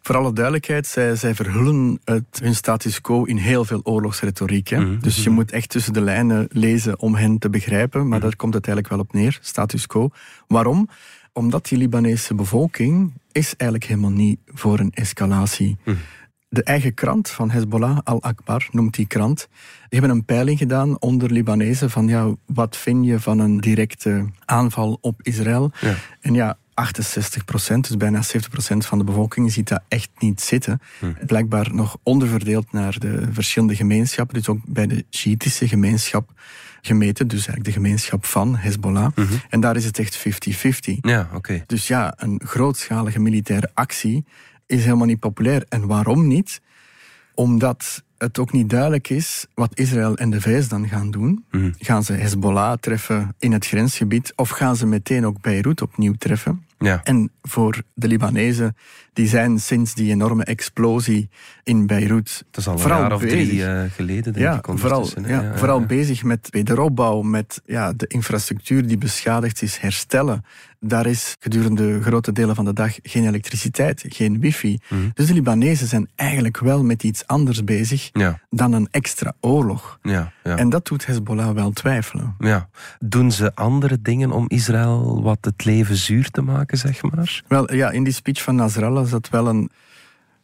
voor 0.01 0.15
alle 0.17 0.33
duidelijkheid, 0.33 0.87
zij, 0.87 1.15
zij 1.15 1.35
verhullen 1.35 1.99
het, 2.03 2.39
hun 2.41 2.55
status 2.55 3.01
quo 3.01 3.23
in 3.23 3.37
heel 3.37 3.65
veel 3.65 3.79
oorlogsretoriek. 3.83 4.67
Hè? 4.67 4.79
Mhm. 4.79 4.99
Dus 4.99 5.23
je 5.23 5.29
moet 5.29 5.51
echt 5.51 5.69
tussen 5.69 5.93
de 5.93 6.01
lijnen 6.01 6.47
lezen 6.51 6.99
om 6.99 7.15
hen 7.15 7.37
te 7.37 7.49
begrijpen, 7.49 8.07
maar 8.07 8.17
mhm. 8.17 8.27
daar 8.27 8.35
komt 8.35 8.53
het 8.53 8.67
eigenlijk 8.67 8.95
wel 8.95 9.05
op 9.05 9.13
neer, 9.13 9.37
status 9.41 9.87
quo. 9.87 10.09
Waarom? 10.47 10.89
Omdat 11.33 11.67
die 11.67 11.77
Libanese 11.77 12.35
bevolking 12.35 13.13
is 13.31 13.55
eigenlijk 13.55 13.89
helemaal 13.89 14.17
niet 14.17 14.39
voor 14.45 14.79
een 14.79 14.91
escalatie. 14.93 15.77
Mm. 15.85 15.97
De 16.49 16.63
eigen 16.63 16.93
krant 16.93 17.29
van 17.29 17.49
Hezbollah, 17.49 17.97
Al-Akbar, 18.03 18.67
noemt 18.71 18.95
die 18.95 19.07
krant. 19.07 19.47
Die 19.89 19.99
hebben 19.99 20.09
een 20.09 20.25
peiling 20.25 20.57
gedaan 20.57 21.01
onder 21.01 21.31
Libanezen 21.31 21.89
van 21.89 22.07
ja, 22.07 22.35
wat 22.45 22.77
vind 22.77 23.05
je 23.05 23.19
van 23.19 23.39
een 23.39 23.59
directe 23.59 24.25
aanval 24.45 24.97
op 25.01 25.21
Israël? 25.21 25.71
Ja. 25.81 25.95
En 26.21 26.33
ja, 26.33 26.57
68 26.77 27.45
procent, 27.45 27.87
dus 27.87 27.97
bijna 27.97 28.21
70 28.21 28.51
procent 28.51 28.85
van 28.85 28.97
de 28.97 29.03
bevolking, 29.03 29.51
ziet 29.51 29.67
dat 29.67 29.81
echt 29.87 30.09
niet 30.19 30.41
zitten. 30.41 30.81
Hm. 30.99 31.25
Blijkbaar 31.25 31.73
nog 31.73 31.97
onderverdeeld 32.03 32.71
naar 32.71 32.99
de 32.99 33.27
verschillende 33.31 33.75
gemeenschappen, 33.75 34.35
dus 34.35 34.47
ook 34.47 34.59
bij 34.65 34.87
de 34.87 35.05
Shiïtische 35.11 35.67
gemeenschap 35.67 36.31
gemeten, 36.81 37.27
dus 37.27 37.37
eigenlijk 37.37 37.65
de 37.65 37.71
gemeenschap 37.71 38.25
van 38.25 38.55
Hezbollah. 38.55 39.15
Mhm. 39.15 39.33
En 39.49 39.59
daar 39.59 39.75
is 39.75 39.85
het 39.85 39.99
echt 39.99 40.17
50-50. 40.17 40.97
Ja, 41.01 41.29
oké. 41.33 41.63
Dus 41.65 41.87
ja, 41.87 42.13
een 42.17 42.41
grootschalige 42.43 43.19
militaire 43.19 43.69
actie 43.73 44.25
is 44.65 44.83
helemaal 44.83 45.05
niet 45.05 45.19
populair. 45.19 45.65
En 45.69 45.87
waarom 45.87 46.27
niet? 46.27 46.61
Omdat 47.33 48.03
het 48.17 48.39
ook 48.39 48.51
niet 48.51 48.69
duidelijk 48.69 49.09
is 49.09 49.45
wat 49.53 49.79
Israël 49.79 50.15
en 50.15 50.29
de 50.29 50.41
VS 50.41 50.67
dan 50.67 50.87
gaan 50.87 51.11
doen. 51.11 51.45
Mhm. 51.51 51.71
Gaan 51.79 52.03
ze 52.03 52.13
Hezbollah 52.13 52.77
treffen 52.79 53.35
in 53.39 53.51
het 53.51 53.65
grensgebied 53.65 54.33
of 54.35 54.49
gaan 54.49 54.75
ze 54.75 54.85
meteen 54.85 55.25
ook 55.25 55.41
Beirut 55.41 55.81
opnieuw 55.81 56.13
treffen? 56.17 56.65
Ja. 56.79 57.01
En 57.03 57.31
voor 57.41 57.81
de 57.93 58.07
Libanezen, 58.07 58.75
die 59.13 59.27
zijn 59.27 59.59
sinds 59.59 59.93
die 59.93 60.11
enorme 60.11 60.43
explosie 60.43 61.29
in 61.63 61.87
Beirut 61.87 62.43
Dat 62.51 62.61
is 62.61 62.67
al 62.67 62.73
een 62.73 62.79
vooral 62.79 63.01
jaar 63.01 63.13
of 63.13 63.21
bezig. 63.21 63.47
drie 63.47 63.65
eh, 63.65 63.91
geleden, 63.91 64.33
denk 64.33 64.45
ja, 64.45 64.57
ik. 64.57 64.79
vooral, 64.79 65.09
hè. 65.21 65.29
ja, 65.29 65.57
vooral 65.57 65.85
bezig 65.85 66.23
met 66.23 66.47
wederopbouw, 66.51 67.21
met 67.21 67.61
ja, 67.65 67.93
de 67.93 68.07
infrastructuur 68.07 68.87
die 68.87 68.97
beschadigd 68.97 69.61
is 69.61 69.77
herstellen. 69.77 70.45
Daar 70.79 71.05
is 71.05 71.35
gedurende 71.39 72.01
grote 72.01 72.31
delen 72.31 72.55
van 72.55 72.65
de 72.65 72.73
dag 72.73 72.95
geen 73.03 73.27
elektriciteit, 73.27 74.05
geen 74.07 74.39
wifi. 74.39 74.77
Mhm. 74.89 75.01
Dus 75.13 75.27
de 75.27 75.33
Libanezen 75.33 75.87
zijn 75.87 76.09
eigenlijk 76.15 76.59
wel 76.59 76.83
met 76.83 77.03
iets 77.03 77.27
anders 77.27 77.63
bezig 77.63 78.09
Ja, 78.13 78.39
dan 78.49 78.73
een 78.73 78.87
extra 78.91 79.33
oorlog. 79.41 79.99
ja, 80.01 80.31
ja. 80.43 80.55
En 80.57 80.69
dat 80.69 80.85
doet 80.87 81.05
Hezbollah 81.05 81.53
wel 81.53 81.71
twijfelen. 81.71 82.35
ja. 82.39 82.69
Doen 82.99 83.31
ze 83.31 83.55
andere 83.55 84.01
dingen 84.01 84.31
om 84.31 84.45
Israël 84.47 85.21
wat 85.21 85.37
het 85.41 85.65
leven 85.65 85.95
zuur 85.95 86.29
te 86.29 86.41
maken, 86.41 86.77
zeg 86.77 87.01
maar? 87.01 87.43
Wel, 87.47 87.73
ja, 87.73 87.91
in 87.91 88.03
die 88.03 88.13
speech 88.13 88.41
van 88.43 88.55
Nasrallah 88.55 89.05
zat 89.07 89.29
wel 89.29 89.47
een, 89.47 89.69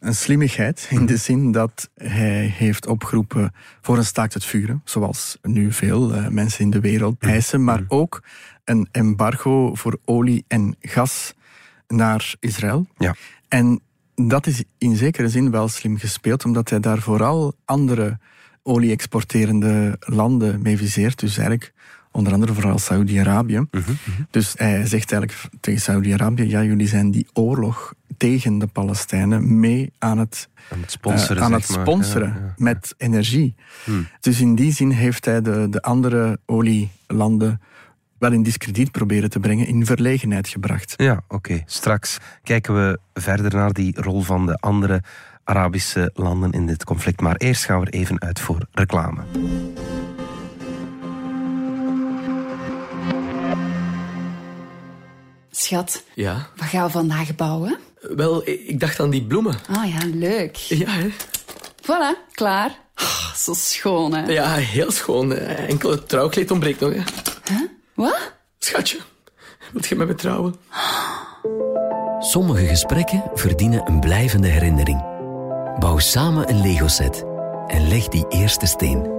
een 0.04 0.14
slimmigheid. 0.14 0.86
In 0.90 1.06
de 1.06 1.16
zin 1.16 1.52
dat 1.52 1.90
hij 1.94 2.54
heeft 2.56 2.86
opgeroepen 2.86 3.52
voor 3.80 3.96
een 3.96 4.04
staakt 4.04 4.34
het 4.34 4.44
vuren. 4.44 4.80
Zoals 4.84 5.38
nu 5.42 5.72
veel 5.72 6.14
eh, 6.14 6.28
mensen 6.28 6.60
in 6.60 6.70
de 6.70 6.80
wereld 6.80 7.16
eisen. 7.18 7.64
Maar 7.64 7.84
ook 7.88 8.22
een 8.64 8.88
embargo 8.92 9.74
voor 9.74 9.98
olie 10.04 10.44
en 10.48 10.76
gas 10.80 11.34
naar 11.88 12.34
Israël. 12.40 12.86
Ja. 12.98 13.14
En 13.48 13.80
dat 14.14 14.46
is 14.46 14.64
in 14.78 14.96
zekere 14.96 15.28
zin 15.28 15.50
wel 15.50 15.68
slim 15.68 15.98
gespeeld, 15.98 16.44
omdat 16.44 16.70
hij 16.70 16.80
daar 16.80 16.98
vooral 16.98 17.54
andere 17.64 18.18
olie-exporterende 18.62 19.96
landen 20.00 20.62
mee 20.62 20.76
viseert. 20.76 21.18
Dus 21.18 21.36
eigenlijk 21.36 21.72
onder 22.10 22.32
andere 22.32 22.54
vooral 22.54 22.78
Saudi-Arabië. 22.78 23.66
Dus 24.30 24.54
hij 24.56 24.86
zegt 24.86 25.12
eigenlijk 25.12 25.50
tegen 25.60 25.80
Saudi-Arabië: 25.80 26.48
ja, 26.48 26.62
jullie 26.62 26.88
zijn 26.88 27.10
die 27.10 27.26
oorlog 27.32 27.94
tegen 28.16 28.58
de 28.58 28.66
Palestijnen 28.66 29.60
mee 29.60 29.92
aan 29.98 30.18
het, 30.18 30.48
Aan 30.72 30.80
het 30.80 30.90
sponsoren, 30.90 31.36
eh, 31.36 31.42
aan 31.42 31.52
het 31.52 31.64
zeg 31.64 31.76
maar. 31.76 31.86
sponsoren 31.86 32.28
Ja, 32.28 32.34
ja. 32.34 32.54
met 32.56 32.94
energie. 32.96 33.54
Hmm. 33.84 34.06
Dus 34.20 34.40
in 34.40 34.54
die 34.54 34.72
zin 34.72 34.90
heeft 34.90 35.24
hij 35.24 35.42
de, 35.42 35.66
de 35.70 35.82
andere 35.82 36.38
olielanden 36.46 37.60
wel 38.18 38.32
in 38.32 38.42
discrediet 38.42 38.90
proberen 38.90 39.30
te 39.30 39.40
brengen, 39.40 39.66
in 39.66 39.86
verlegenheid 39.86 40.48
gebracht. 40.48 40.94
Ja, 40.96 41.20
oké. 41.28 41.62
Straks 41.66 42.18
kijken 42.42 42.74
we 42.74 42.98
verder 43.14 43.54
naar 43.54 43.72
die 43.72 44.00
rol 44.00 44.20
van 44.22 44.46
de 44.46 44.56
andere 44.60 45.02
Arabische 45.44 46.10
landen 46.14 46.50
in 46.50 46.66
dit 46.66 46.84
conflict. 46.84 47.20
Maar 47.20 47.36
eerst 47.36 47.64
gaan 47.64 47.80
we 47.80 47.86
er 47.86 47.92
even 47.92 48.20
uit 48.20 48.40
voor 48.40 48.66
reclame. 48.72 49.22
Schat, 55.50 56.04
Ja, 56.14 56.46
wat 56.56 56.66
gaan 56.68 56.84
we 56.86 56.90
vandaag 56.90 57.34
bouwen? 57.34 57.78
Wel, 58.16 58.48
ik 58.48 58.80
dacht 58.80 59.00
aan 59.00 59.10
die 59.10 59.22
bloemen. 59.22 59.54
Ah 59.70 59.88
ja, 59.88 59.98
leuk. 60.14 60.56
Ja, 60.56 60.90
hè? 60.90 61.08
Voilà, 61.82 62.32
klaar. 62.32 62.78
Ah, 62.94 63.34
zo 63.34 63.52
schoon, 63.54 64.14
hè? 64.14 64.32
Ja, 64.32 64.54
heel 64.54 64.90
schoon. 64.90 65.32
Enkel 65.34 65.90
het 65.90 66.08
trouwkleed 66.08 66.50
ontbreekt 66.50 66.80
nog, 66.80 66.92
hè. 66.92 67.02
Wat? 67.94 68.32
Schatje, 68.58 68.98
wilt 69.72 69.86
je 69.86 69.96
met 69.96 70.06
me 70.06 70.14
trouwen? 70.14 70.54
Sommige 72.18 72.66
gesprekken 72.66 73.22
verdienen 73.34 73.88
een 73.88 74.00
blijvende 74.00 74.48
herinnering. 74.48 75.04
Bouw 75.78 75.98
samen 75.98 76.48
een 76.48 76.60
Lego-set 76.60 77.24
en 77.66 77.88
leg 77.88 78.08
die 78.08 78.26
eerste 78.28 78.66
steen. 78.66 79.13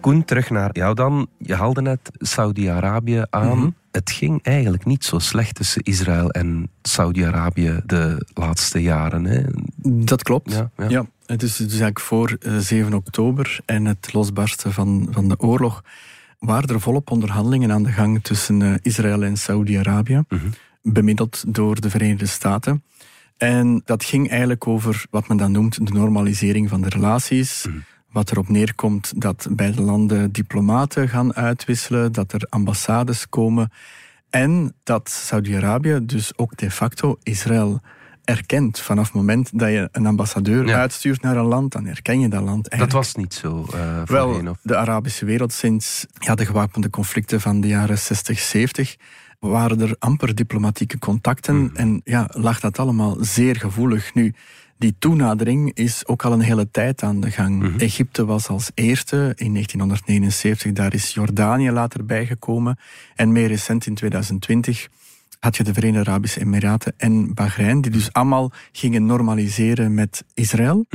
Koen, 0.00 0.24
terug 0.24 0.50
naar 0.50 0.70
jou 0.72 0.94
dan. 0.94 1.28
Je 1.38 1.54
haalde 1.54 1.82
net 1.82 2.10
Saudi-Arabië 2.18 3.24
aan. 3.30 3.58
Mhm. 3.58 3.70
Het 3.90 4.10
ging 4.10 4.42
eigenlijk 4.42 4.84
niet 4.84 5.04
zo 5.04 5.18
slecht 5.18 5.54
tussen 5.54 5.82
Israël 5.82 6.30
en 6.30 6.70
Saudi-Arabië 6.82 7.80
de 7.86 8.26
laatste 8.34 8.82
jaren. 8.82 9.24
Hè? 9.24 9.42
Dat 10.06 10.22
klopt. 10.22 10.52
Ja, 10.52 10.88
ja. 10.88 11.06
het 11.26 11.42
is 11.42 11.56
dus 11.56 11.66
eigenlijk 11.66 12.00
voor 12.00 12.36
eh, 12.40 12.56
7 12.56 12.94
oktober 12.94 13.60
en 13.64 13.84
het 13.84 14.12
losbarsten 14.12 14.72
van, 14.72 15.08
van 15.10 15.28
de 15.28 15.38
oorlog 15.38 15.84
waren 16.38 16.68
er 16.68 16.80
volop 16.80 17.10
onderhandelingen 17.10 17.72
aan 17.72 17.82
de 17.82 17.92
gang 17.92 18.22
tussen 18.22 18.62
eh, 18.62 18.74
Israël 18.82 19.22
en 19.22 19.36
Saudi-Arabië, 19.36 20.22
bemiddeld 20.82 21.44
door 21.46 21.80
de 21.80 21.90
Verenigde 21.90 22.26
Staten. 22.26 22.82
En 23.36 23.82
dat 23.84 24.04
ging 24.04 24.30
eigenlijk 24.30 24.66
over 24.66 25.04
wat 25.10 25.28
men 25.28 25.36
dan 25.36 25.52
noemt 25.52 25.86
de 25.86 25.92
normalisering 25.92 26.68
van 26.68 26.80
de 26.80 26.88
relaties. 26.88 27.66
Wat 28.12 28.30
erop 28.30 28.48
neerkomt 28.48 29.12
dat 29.20 29.46
beide 29.50 29.82
landen 29.82 30.32
diplomaten 30.32 31.08
gaan 31.08 31.34
uitwisselen, 31.34 32.12
dat 32.12 32.32
er 32.32 32.46
ambassades 32.48 33.28
komen 33.28 33.70
en 34.30 34.74
dat 34.82 35.08
Saudi-Arabië 35.10 35.98
dus 36.02 36.38
ook 36.38 36.56
de 36.56 36.70
facto 36.70 37.18
Israël 37.22 37.80
erkent. 38.24 38.80
Vanaf 38.80 39.04
het 39.06 39.14
moment 39.14 39.58
dat 39.58 39.68
je 39.68 39.88
een 39.92 40.06
ambassadeur 40.06 40.66
Ja. 40.66 40.78
uitstuurt 40.80 41.22
naar 41.22 41.36
een 41.36 41.44
land, 41.44 41.72
dan 41.72 41.86
erken 41.86 42.20
je 42.20 42.28
dat 42.28 42.42
land 42.42 42.78
Dat 42.78 42.92
was 42.92 43.14
niet 43.14 43.34
zo 43.34 43.66
eh 43.74 44.02
Wel, 44.04 44.32
voorheen. 44.34 44.56
De 44.62 44.76
Arabische 44.76 45.24
wereld 45.24 45.52
sinds 45.52 46.06
ja, 46.18 46.34
de 46.34 46.46
gewapende 46.46 46.90
conflicten 46.90 47.40
van 47.40 47.60
de 47.60 47.68
jaren 47.68 47.98
60, 47.98 48.38
70 48.38 48.96
waren 49.40 49.80
er 49.80 49.96
amper 49.98 50.34
diplomatieke 50.34 50.98
contacten 50.98 51.56
Mhm. 51.62 51.76
en 51.76 52.00
ja, 52.04 52.28
lag 52.32 52.60
dat 52.60 52.78
allemaal 52.78 53.16
zeer 53.20 53.56
gevoelig. 53.56 54.14
Nu, 54.14 54.34
die 54.80 54.94
toenadering 54.98 55.74
is 55.74 56.06
ook 56.06 56.24
al 56.24 56.32
een 56.32 56.40
hele 56.40 56.70
tijd 56.70 57.02
aan 57.02 57.20
de 57.20 57.30
gang. 57.30 57.58
Mhm. 57.62 57.78
Egypte 57.78 58.24
was 58.24 58.48
als 58.48 58.70
eerste 58.74 59.32
in 59.36 59.52
1979, 59.52 60.72
daar 60.72 60.94
is 60.94 61.14
Jordanië 61.14 61.70
later 61.70 62.04
bijgekomen 62.04 62.78
en 63.14 63.32
meer 63.32 63.48
recent 63.48 63.86
in 63.86 63.94
2020 63.94 64.88
had 65.40 65.56
je 65.56 65.64
de 65.64 65.72
Verenigde 65.72 66.10
Arabische 66.10 66.40
Emiraten 66.40 66.92
en 66.96 67.34
Bahrein, 67.34 67.80
die 67.80 67.90
dus 67.90 68.12
allemaal 68.12 68.52
gingen 68.72 69.06
normaliseren 69.06 69.94
met 69.94 70.24
Israël. 70.34 70.86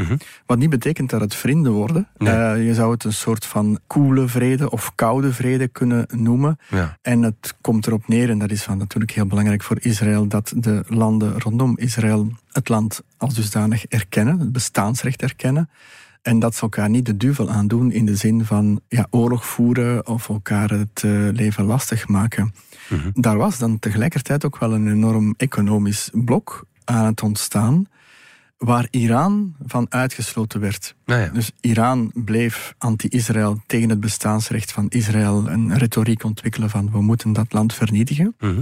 Wat 0.46 0.58
niet 0.58 0.70
betekent 0.70 1.10
dat 1.10 1.22
het 1.22 1.36
vrienden 1.36 1.72
worden. 1.72 2.08
Mhm. 2.18 2.30
Nee. 2.30 2.54
Eh, 2.54 2.66
je 2.66 2.74
zou 2.74 2.92
het 2.92 3.04
een 3.04 3.14
soort 3.14 3.46
van 3.46 3.80
koele 3.88 4.28
vrede 4.28 4.70
of 4.70 4.92
koude 4.96 5.34
vrede 5.34 5.68
kunnen 5.68 6.08
noemen. 6.16 6.60
Ja. 6.70 6.98
En 7.02 7.22
het 7.22 7.56
komt 7.62 7.88
erop 7.88 8.08
neer, 8.08 8.30
en 8.30 8.40
dat 8.40 8.52
is 8.52 8.64
van 8.64 8.78
natuurlijk 8.78 9.12
heel 9.12 9.26
belangrijk 9.26 9.64
voor 9.64 9.78
Israël, 9.80 10.28
dat 10.28 10.54
de 10.56 10.84
landen 10.88 11.40
rondom 11.40 11.78
Israël 11.78 12.32
het 12.52 12.70
land 12.70 13.04
als 13.18 13.34
dusdanig 13.34 13.86
erkennen, 13.86 14.40
het 14.40 14.52
bestaansrecht 14.52 15.22
erkennen. 15.22 15.70
En 16.26 16.40
dat 16.40 16.56
ze 16.56 16.62
elkaar 16.62 16.90
niet 16.90 17.06
de 17.06 17.18
duvel 17.18 17.50
aandoen 17.50 17.92
in 17.92 18.06
de 18.06 18.16
zin 18.16 18.46
van 18.46 18.82
ja, 18.88 19.08
oorlog 19.10 19.46
voeren 19.46 20.08
of 20.08 20.30
elkaar 20.30 20.70
het 20.70 21.04
eh, 21.04 21.12
leven 21.12 21.64
lastig 21.66 22.08
maken. 22.08 22.54
Daar 23.14 23.38
was 23.38 23.58
dan 23.58 23.80
tegelijkertijd 23.80 24.46
ook 24.46 24.58
wel 24.58 24.74
een 24.74 24.88
enorm 24.88 25.34
economisch 25.38 26.10
blok 26.14 26.66
aan 26.84 27.06
het 27.06 27.22
ontstaan, 27.22 27.86
waar 28.58 28.88
Iran 28.90 29.56
van 29.66 29.86
uitgesloten 29.90 30.60
werd. 30.60 30.96
Nou 31.06 31.22
ja. 31.22 31.28
Dus 31.28 31.52
Iran 31.62 32.12
bleef 32.14 32.74
anti-Israël 32.78 33.62
tegen 33.68 33.90
het 33.90 34.00
bestaansrecht 34.00 34.72
van 34.72 34.86
Israël 34.90 35.50
een 35.50 35.78
retoriek 35.78 36.24
ontwikkelen 36.24 36.70
van 36.70 36.92
we 36.92 37.02
moeten 37.02 37.34
dat 37.34 37.54
land 37.54 37.74
vernietigen. 37.74 38.36
Mhm. 38.40 38.62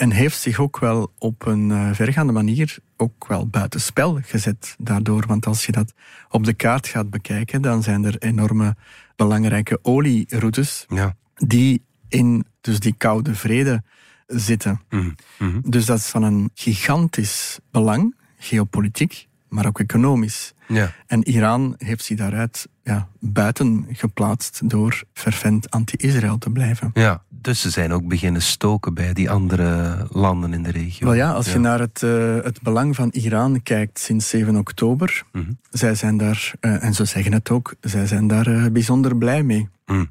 En 0.00 0.10
heeft 0.10 0.40
zich 0.40 0.58
ook 0.58 0.78
wel 0.78 1.12
op 1.18 1.46
een 1.46 1.70
eh, 1.70 1.88
vergaande 1.92 2.32
manier 2.32 2.78
ook 2.96 3.26
wel 3.26 3.46
buitenspel 3.46 4.18
gezet 4.22 4.74
daardoor. 4.78 5.24
Want 5.26 5.46
als 5.46 5.66
je 5.66 5.72
dat 5.72 5.92
op 6.30 6.44
de 6.44 6.54
kaart 6.54 6.86
gaat 6.86 7.10
bekijken, 7.10 7.62
dan 7.62 7.82
zijn 7.82 8.04
er 8.04 8.18
enorme 8.18 8.76
belangrijke 9.16 9.78
olieroutes 9.82 10.84
Ja. 10.88 11.16
die 11.34 11.82
in 12.08 12.44
dus 12.60 12.80
die 12.80 12.94
koude 12.96 13.34
vrede 13.34 13.82
zitten. 14.26 14.80
Mhm. 14.90 15.10
Mhm. 15.38 15.60
Dus 15.70 15.86
dat 15.86 15.98
is 15.98 16.06
van 16.06 16.22
een 16.22 16.50
gigantisch 16.54 17.58
belang, 17.70 18.14
geopolitiek, 18.38 19.28
maar 19.48 19.66
ook 19.66 19.80
economisch. 19.80 20.52
Ja. 20.68 20.92
En 21.06 21.28
Iran 21.28 21.74
heeft 21.78 22.04
zich 22.04 22.16
daaruit 22.16 22.68
ja, 22.82 23.08
buiten 23.20 23.86
geplaatst 23.92 24.68
door 24.70 25.02
fervent 25.12 25.70
anti-Israël 25.70 26.38
te 26.38 26.50
blijven. 26.50 26.90
ja, 26.94 27.22
dus 27.40 27.60
ze 27.60 27.70
zijn 27.70 27.92
ook 27.92 28.08
beginnen 28.08 28.42
stoken 28.42 28.94
bij 28.94 29.12
die 29.12 29.30
andere 29.30 30.06
landen 30.10 30.52
in 30.52 30.62
de 30.62 30.70
regio. 30.70 31.06
Wel 31.06 31.14
ja, 31.16 31.32
als 31.32 31.52
je 31.52 31.58
naar 31.58 31.80
het, 31.80 32.02
eh, 32.02 32.34
het 32.42 32.62
belang 32.62 32.94
van 32.96 33.08
Iran 33.12 33.62
kijkt 33.62 33.98
sinds 33.98 34.28
7 34.28 34.56
oktober, 34.56 35.22
Mhm. 35.32 35.50
zij 35.70 35.94
zijn 35.94 36.16
daar, 36.16 36.52
eh, 36.60 36.84
en 36.84 36.94
ze 36.94 37.04
zeggen 37.04 37.32
het 37.32 37.50
ook, 37.50 37.74
zij 37.80 38.06
zijn 38.06 38.26
daar 38.26 38.46
eh, 38.46 38.66
bijzonder 38.72 39.16
blij 39.16 39.42
mee. 39.42 39.68
Mhm. 39.86 40.04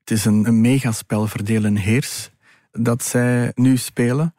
Het 0.00 0.10
is 0.18 0.24
een, 0.24 0.46
een 0.46 0.60
megaspel 0.60 1.26
verdeel 1.26 1.64
en 1.64 1.76
heers 1.76 2.30
dat 2.72 3.04
zij 3.04 3.52
nu 3.54 3.76
spelen. 3.76 4.34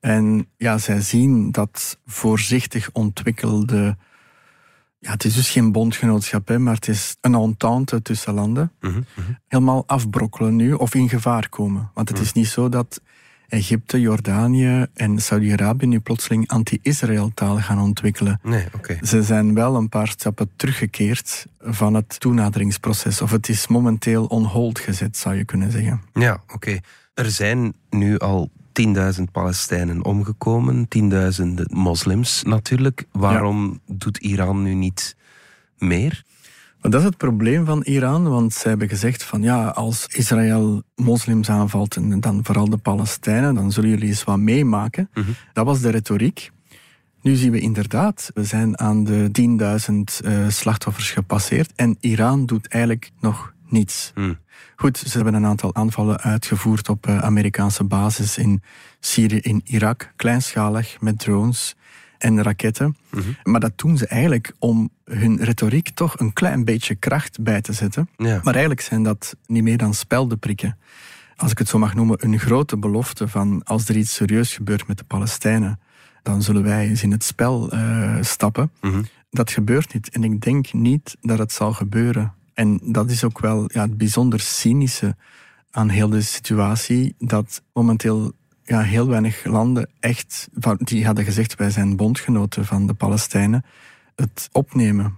En 0.00 0.46
ja, 0.56 0.78
zij 0.78 1.00
zien 1.00 1.50
dat 1.50 1.98
voorzichtig 2.06 2.90
ontwikkelde 2.92 3.96
Ja, 5.06 5.12
het 5.12 5.24
is 5.24 5.34
dus 5.34 5.50
geen 5.50 5.72
bondgenootschap, 5.72 6.48
hè, 6.48 6.58
maar 6.58 6.74
het 6.74 6.88
is 6.88 7.16
een 7.20 7.34
entente 7.34 8.02
tussen 8.02 8.34
landen. 8.34 8.72
Helemaal 9.48 9.84
afbrokkelen 9.86 10.56
nu 10.56 10.72
of 10.72 10.94
in 10.94 11.08
gevaar 11.08 11.48
komen. 11.48 11.90
Want 11.94 12.08
het 12.08 12.18
is 12.18 12.32
niet 12.32 12.46
zo 12.46 12.68
dat 12.68 13.00
Egypte, 13.48 14.00
Jordanië 14.00 14.86
en 14.94 15.18
Saudi-Arabië 15.18 15.86
nu 15.86 16.00
plotseling 16.00 16.48
anti-Israël 16.48 17.30
taal 17.34 17.58
gaan 17.60 17.80
ontwikkelen. 17.80 18.40
Nee, 18.42 18.64
oké. 18.74 18.98
Ze 19.02 19.22
zijn 19.22 19.54
wel 19.54 19.76
een 19.76 19.88
paar 19.88 20.08
stappen 20.08 20.50
teruggekeerd 20.56 21.46
van 21.60 21.94
het 21.94 22.20
toenaderingsproces. 22.20 23.20
Of 23.20 23.30
het 23.30 23.48
is 23.48 23.66
momenteel 23.66 24.24
on 24.24 24.44
hold 24.44 24.78
gezet, 24.78 25.16
zou 25.16 25.34
je 25.34 25.44
kunnen 25.44 25.70
zeggen. 25.70 26.00
Ja, 26.14 26.42
oké. 26.54 26.78
Er 27.14 27.30
zijn 27.30 27.74
nu 27.90 28.18
al 28.18 28.50
10.000 29.18 29.22
Palestijnen 29.32 30.04
omgekomen, 30.04 30.88
tienduizenden 30.88 31.66
moslims 31.72 32.42
natuurlijk. 32.42 33.06
Waarom 33.12 33.80
doet 33.86 34.18
Iran 34.18 34.62
nu 34.62 34.74
niet 34.74 35.16
meer? 35.78 36.24
Dat 36.80 37.00
is 37.00 37.06
het 37.06 37.16
probleem 37.16 37.64
van 37.64 37.82
Iran, 37.82 38.28
want 38.28 38.52
zij 38.54 38.70
hebben 38.70 38.88
gezegd 38.88 39.22
van 39.22 39.42
ja, 39.42 39.66
als 39.68 40.06
Israël 40.06 40.82
moslims 40.94 41.50
aanvalt 41.50 41.96
en 41.96 42.20
dan 42.20 42.40
vooral 42.44 42.70
de 42.70 42.76
Palestijnen, 42.76 43.54
dan 43.54 43.72
zullen 43.72 43.90
jullie 43.90 44.08
eens 44.08 44.24
wat 44.24 44.38
meemaken. 44.38 45.10
Dat 45.52 45.64
was 45.66 45.80
de 45.80 45.90
retoriek. 45.90 46.50
Nu 47.22 47.34
zien 47.34 47.52
we 47.52 47.60
inderdaad, 47.60 48.30
we 48.34 48.44
zijn 48.44 48.78
aan 48.78 49.04
de 49.04 49.30
10.000 50.20 50.26
eh, 50.26 50.48
slachtoffers 50.48 51.10
gepasseerd 51.10 51.72
en 51.76 51.96
Iran 52.00 52.46
doet 52.46 52.68
eigenlijk 52.68 53.10
nog 53.20 53.54
niets. 53.68 54.12
Goed, 54.76 54.98
ze 54.98 55.16
hebben 55.16 55.34
een 55.34 55.46
aantal 55.46 55.74
aanvallen 55.74 56.20
uitgevoerd 56.20 56.88
op 56.88 57.06
eh, 57.06 57.18
Amerikaanse 57.18 57.84
bases 57.84 58.38
in 58.38 58.62
Syrië, 59.00 59.38
in 59.38 59.60
Irak, 59.64 60.12
kleinschalig 60.16 61.00
met 61.00 61.18
drones 61.18 61.76
en 62.18 62.42
raketten. 62.42 62.96
Maar 63.42 63.60
dat 63.60 63.78
doen 63.78 63.96
ze 63.96 64.06
eigenlijk 64.06 64.52
om 64.58 64.90
hun 65.04 65.44
retoriek 65.44 65.88
toch 65.88 66.18
een 66.18 66.32
klein 66.32 66.64
beetje 66.64 66.94
kracht 66.94 67.42
bij 67.42 67.60
te 67.60 67.72
zetten. 67.72 68.08
Ja. 68.16 68.40
Maar 68.42 68.52
eigenlijk 68.52 68.80
zijn 68.80 69.02
dat 69.02 69.36
niet 69.46 69.62
meer 69.62 69.78
dan 69.78 69.94
speldenprikken. 69.94 70.78
Als 71.36 71.50
ik 71.50 71.58
het 71.58 71.68
zo 71.68 71.78
mag 71.78 71.94
noemen, 71.94 72.24
een 72.24 72.38
grote 72.38 72.76
belofte 72.76 73.28
van 73.28 73.64
als 73.64 73.88
er 73.88 73.96
iets 73.96 74.14
serieus 74.14 74.54
gebeurt 74.54 74.86
met 74.86 74.98
de 74.98 75.04
Palestijnen, 75.04 75.80
dan 76.22 76.42
zullen 76.42 76.62
wij 76.62 76.88
eens 76.88 77.02
in 77.02 77.10
het 77.10 77.24
spel 77.24 77.70
eh, 77.70 78.16
stappen. 78.20 78.70
Dat 79.30 79.50
gebeurt 79.50 79.94
niet. 79.94 80.08
En 80.10 80.24
ik 80.24 80.40
denk 80.40 80.72
niet 80.72 81.16
dat 81.20 81.38
het 81.38 81.52
zal 81.52 81.72
gebeuren. 81.72 82.32
En 82.56 82.80
dat 82.82 83.10
is 83.10 83.24
ook 83.24 83.40
wel 83.40 83.64
ja, 83.72 83.82
het 83.82 83.96
bijzonder 83.98 84.40
cynische 84.40 85.16
aan 85.70 85.88
heel 85.88 86.08
de 86.08 86.20
situatie, 86.20 87.14
dat 87.18 87.62
momenteel 87.72 88.32
ja, 88.64 88.80
heel 88.80 89.08
weinig 89.08 89.44
landen 89.44 89.88
echt, 90.00 90.48
die 90.78 91.06
hadden 91.06 91.24
gezegd 91.24 91.54
wij 91.54 91.70
zijn 91.70 91.96
bondgenoten 91.96 92.64
van 92.64 92.86
de 92.86 92.94
Palestijnen, 92.94 93.64
het 94.14 94.48
opnemen. 94.52 95.16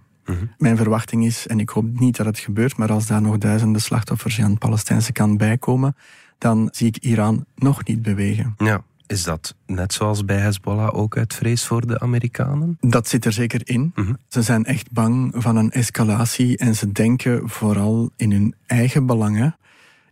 Mijn 0.58 0.76
verwachting 0.76 1.24
is, 1.24 1.46
en 1.46 1.60
ik 1.60 1.68
hoop 1.68 2.00
niet 2.00 2.16
dat 2.16 2.26
het 2.26 2.38
gebeurt, 2.38 2.76
maar 2.76 2.92
als 2.92 3.06
daar 3.06 3.22
nog 3.22 3.38
duizenden 3.38 3.80
slachtoffers 3.80 4.40
aan 4.40 4.52
de 4.52 4.58
Palestijnse 4.58 5.12
kant 5.12 5.38
bijkomen, 5.38 5.96
dan 6.38 6.68
zie 6.72 6.86
ik 6.86 6.96
Iran 6.96 7.44
nog 7.54 7.84
niet 7.84 8.02
bewegen. 8.02 8.54
Ja. 8.58 8.82
Is 9.08 9.24
dat 9.24 9.54
net 9.66 9.92
zoals 9.92 10.24
bij 10.24 10.36
Hezbollah 10.36 10.94
ook 10.94 11.16
uit 11.16 11.34
vrees 11.34 11.64
voor 11.64 11.86
de 11.86 12.00
Amerikanen? 12.00 12.76
Dat 12.80 13.08
zit 13.08 13.24
er 13.24 13.32
zeker 13.32 13.60
in. 13.64 13.92
Ze 14.28 14.42
zijn 14.42 14.64
echt 14.64 14.90
bang 14.90 15.34
van 15.36 15.56
een 15.56 15.70
escalatie 15.70 16.56
en 16.56 16.74
ze 16.74 16.92
denken 16.92 17.48
vooral 17.48 18.10
in 18.16 18.32
hun 18.32 18.54
eigen 18.66 19.06
belangen. 19.06 19.56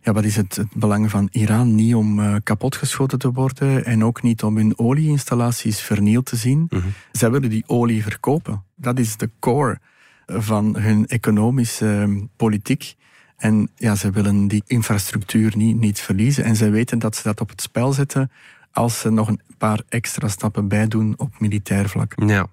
Ja, 0.01 0.13
wat 0.13 0.23
is 0.23 0.35
het, 0.35 0.55
het 0.55 0.73
belang 0.73 1.09
van 1.09 1.27
Iran? 1.31 1.75
Niet 1.75 1.95
om 1.95 2.19
eh, 2.19 2.35
kapotgeschoten 2.43 3.19
te 3.19 3.31
worden 3.31 3.85
en 3.85 4.03
ook 4.03 4.21
niet 4.21 4.43
om 4.43 4.57
hun 4.57 4.79
olieinstallaties 4.79 5.81
vernield 5.81 6.25
te 6.25 6.35
zien. 6.35 6.69
Zij 7.11 7.31
willen 7.31 7.49
die 7.49 7.63
olie 7.67 8.03
verkopen. 8.03 8.63
Dat 8.75 8.99
is 8.99 9.17
de 9.17 9.29
core 9.39 9.79
van 10.25 10.77
hun 10.77 11.07
economische 11.07 12.05
eh, 12.07 12.23
politiek. 12.35 12.95
En 13.37 13.69
ja, 13.75 13.95
ze 13.95 14.11
willen 14.11 14.47
die 14.47 14.63
infrastructuur 14.65 15.57
niet, 15.57 15.79
niet 15.79 15.99
verliezen. 15.99 16.43
En 16.43 16.55
ze 16.55 16.69
weten 16.69 16.99
dat 16.99 17.15
ze 17.15 17.23
dat 17.23 17.41
op 17.41 17.49
het 17.49 17.61
spel 17.61 17.93
zetten 17.93 18.31
als 18.71 18.99
ze 18.99 19.09
nog 19.09 19.27
een 19.27 19.41
paar 19.57 19.81
extra 19.89 20.27
stappen 20.27 20.67
bijdoen 20.67 21.13
op 21.17 21.39
militair 21.39 21.89
vlak. 21.89 22.13
Ja. 22.25 22.47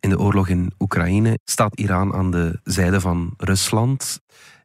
In 0.00 0.10
de 0.10 0.18
oorlog 0.18 0.48
in 0.48 0.72
Oekraïne 0.78 1.38
staat 1.44 1.78
Iran 1.78 2.14
aan 2.14 2.30
de 2.30 2.60
zijde 2.64 3.00
van 3.00 3.34
Rusland. 3.36 4.20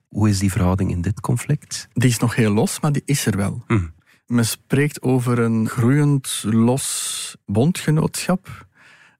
Hoe 0.07 0.29
is 0.29 0.39
die 0.39 0.51
verhouding 0.51 0.91
in 0.91 1.01
dit 1.01 1.21
conflict? 1.21 1.87
Die 1.93 2.09
is 2.09 2.19
nog 2.19 2.35
heel 2.35 2.53
los, 2.53 2.79
maar 2.79 2.91
die 2.91 3.01
is 3.05 3.25
er 3.25 3.37
wel. 3.37 3.63
Hm. 3.67 3.79
Men 4.27 4.45
spreekt 4.45 5.01
over 5.01 5.39
een 5.39 5.67
groeiend 5.69 6.43
los 6.45 7.35
bondgenootschap. 7.45 8.67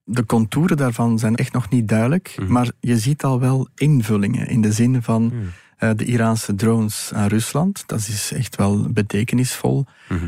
De 0.04 0.26
contouren 0.26 0.78
daarvan 0.78 1.20
zijn 1.20 1.36
echt 1.36 1.54
nog 1.54 1.70
niet 1.70 1.88
duidelijk, 1.88 2.36
maar 2.48 2.72
je 2.80 2.98
ziet 2.98 3.24
al 3.24 3.40
wel 3.40 3.68
invullingen 3.76 4.48
in 4.48 4.62
de 4.62 4.72
zin 4.72 5.02
van 5.02 5.34
eh, 5.34 5.40
de 5.78 6.06
Iraanse 6.06 6.56
drones 6.56 7.12
aan 7.14 7.28
Rusland. 7.28 7.84
Dat 7.86 8.00
is 8.00 8.32
echt 8.32 8.56
wel 8.56 8.90
betekenisvol. 8.90 9.86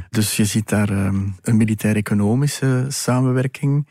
Dus 0.10 0.36
je 0.36 0.46
ziet 0.46 0.70
daar 0.70 0.90
ehm, 0.90 1.28
een 1.42 1.58
militair-economische 1.58 2.86
samenwerking. 2.90 3.88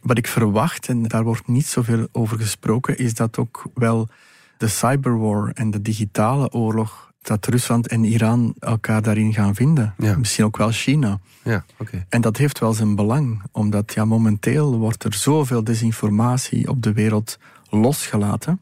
Wat 0.00 0.18
ik 0.18 0.26
verwacht, 0.26 0.88
en 0.88 1.02
daar 1.02 1.24
wordt 1.24 1.48
niet 1.48 1.66
zoveel 1.66 2.08
over 2.12 2.38
gesproken, 2.38 2.98
is 2.98 3.14
dat 3.14 3.38
ook 3.38 3.64
wel 3.74 4.08
de 4.56 4.68
cyberwar 4.68 5.50
en 5.54 5.70
de 5.70 5.82
digitale 5.82 6.50
oorlog, 6.50 7.12
dat 7.22 7.46
Rusland 7.46 7.88
en 7.88 8.04
Iran 8.04 8.54
elkaar 8.58 9.02
daarin 9.02 9.32
gaan 9.32 9.54
vinden. 9.54 9.94
Ja. 9.98 10.16
Misschien 10.16 10.44
ook 10.44 10.56
wel 10.56 10.70
China. 10.70 11.20
Ja, 11.42 11.64
oké. 11.78 12.04
En 12.08 12.20
dat 12.20 12.36
heeft 12.36 12.58
wel 12.58 12.72
zijn 12.72 12.94
belang, 12.94 13.42
omdat 13.52 13.94
ja, 13.94 14.04
momenteel 14.04 14.78
wordt 14.78 15.04
er 15.04 15.14
zoveel 15.14 15.64
desinformatie 15.64 16.68
op 16.68 16.82
de 16.82 16.92
wereld 16.92 17.38
losgelaten. 17.70 18.60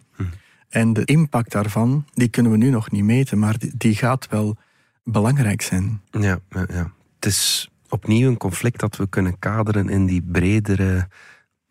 En 0.72 0.92
de 0.92 1.04
impact 1.04 1.52
daarvan, 1.52 2.04
die 2.14 2.28
kunnen 2.28 2.52
we 2.52 2.58
nu 2.58 2.70
nog 2.70 2.90
niet 2.90 3.04
meten, 3.04 3.38
maar 3.38 3.58
die, 3.58 3.72
die 3.76 3.94
gaat 3.94 4.28
wel 4.28 4.56
belangrijk 5.04 5.62
zijn. 5.62 6.00
Ja, 6.10 6.38
ja, 6.50 6.66
ja. 6.68 6.92
Het 7.14 7.26
is 7.26 7.70
opnieuw 7.88 8.28
een 8.28 8.36
conflict 8.36 8.80
dat 8.80 8.96
we 8.96 9.08
kunnen 9.08 9.38
kaderen 9.38 9.88
in 9.88 10.06
die 10.06 10.22
bredere 10.22 11.08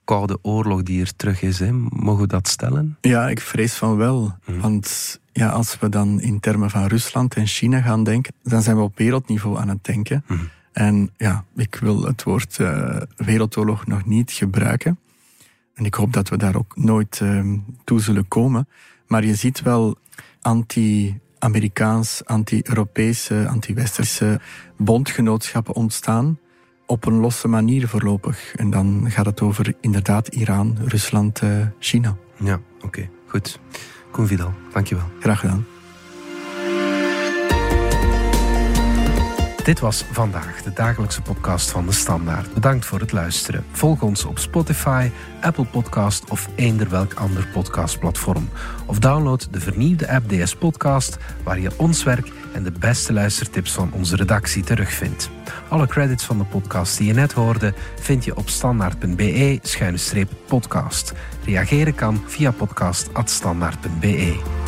koude 0.03 0.37
oorlog 0.41 0.83
die 0.83 1.01
er 1.01 1.15
terug 1.15 1.41
is. 1.41 1.59
Hè. 1.59 1.71
Mogen 1.89 2.21
we 2.21 2.27
dat 2.27 2.47
stellen? 2.47 2.97
Ja, 3.01 3.29
ik 3.29 3.41
vrees 3.41 3.73
van 3.73 3.97
wel. 3.97 4.35
Want 4.45 5.19
ja, 5.31 5.49
als 5.49 5.79
we 5.79 5.89
dan 5.89 6.21
in 6.21 6.39
termen 6.39 6.69
van 6.69 6.85
Rusland 6.85 7.35
en 7.35 7.47
China 7.47 7.81
gaan 7.81 8.03
denken, 8.03 8.33
dan 8.43 8.61
zijn 8.61 8.75
we 8.75 8.81
op 8.81 8.97
wereldniveau 8.97 9.57
aan 9.57 9.69
het 9.69 9.83
denken. 9.83 10.25
En 10.71 11.09
ja, 11.17 11.45
ik 11.55 11.75
wil 11.75 12.03
het 12.03 12.23
woord 12.23 12.59
eh, 12.59 13.01
wereldoorlog 13.15 13.87
nog 13.87 14.05
niet 14.05 14.31
gebruiken. 14.31 14.99
En 15.81 15.87
ik 15.87 15.93
hoop 15.93 16.13
dat 16.13 16.29
we 16.29 16.37
daar 16.37 16.55
ook 16.55 16.75
nooit 16.75 17.19
eh, 17.21 17.43
toe 17.83 18.01
zullen 18.01 18.27
komen. 18.27 18.67
Maar 19.07 19.25
je 19.25 19.35
ziet 19.35 19.61
wel 19.61 19.97
anti-Amerikaans, 20.41 22.25
anti-Europese, 22.25 23.47
anti-Westerse 23.49 24.39
bondgenootschappen 24.77 25.73
ontstaan. 25.73 26.39
Op 26.85 27.05
een 27.05 27.19
losse 27.19 27.47
manier 27.47 27.87
voorlopig. 27.87 28.55
En 28.55 28.69
dan 28.69 29.05
gaat 29.07 29.25
het 29.25 29.41
over 29.41 29.73
inderdaad 29.79 30.27
Iran, 30.27 30.77
Rusland, 30.85 31.39
eh, 31.39 31.49
China. 31.79 32.15
Ja, 32.37 32.59
oké. 32.81 33.09
Goed. 33.27 33.59
Koen 34.11 34.27
Vidal, 34.27 34.53
dankjewel. 34.73 35.05
Graag 35.19 35.39
gedaan. 35.39 35.65
Dit 39.63 39.79
was 39.79 40.05
vandaag 40.11 40.61
de 40.61 40.73
dagelijkse 40.73 41.21
podcast 41.21 41.71
van 41.71 41.85
de 41.85 41.91
Standaard. 41.91 42.53
Bedankt 42.53 42.85
voor 42.85 42.99
het 42.99 43.11
luisteren. 43.11 43.65
Volg 43.71 44.01
ons 44.01 44.25
op 44.25 44.39
Spotify, 44.39 45.09
Apple 45.41 45.65
Podcast 45.65 46.29
of 46.29 46.49
eender 46.55 46.89
welk 46.89 47.13
ander 47.13 47.47
podcastplatform. 47.47 48.49
Of 48.85 48.99
download 48.99 49.47
de 49.51 49.59
vernieuwde 49.59 50.09
app 50.09 50.29
DS 50.29 50.55
Podcast, 50.55 51.17
waar 51.43 51.59
je 51.59 51.71
ons 51.77 52.03
werk 52.03 52.31
en 52.53 52.63
de 52.63 52.71
beste 52.71 53.13
luistertips 53.13 53.71
van 53.71 53.91
onze 53.93 54.15
redactie 54.15 54.63
terugvindt. 54.63 55.29
Alle 55.69 55.87
credits 55.87 56.23
van 56.23 56.37
de 56.37 56.45
podcast 56.45 56.97
die 56.97 57.07
je 57.07 57.13
net 57.13 57.31
hoorde 57.31 57.73
vind 57.99 58.25
je 58.25 58.35
op 58.35 58.49
standaard.be-podcast. 58.49 61.13
Reageren 61.45 61.95
kan 61.95 62.23
via 62.27 62.51
podcast.standaard.be. 62.51 64.60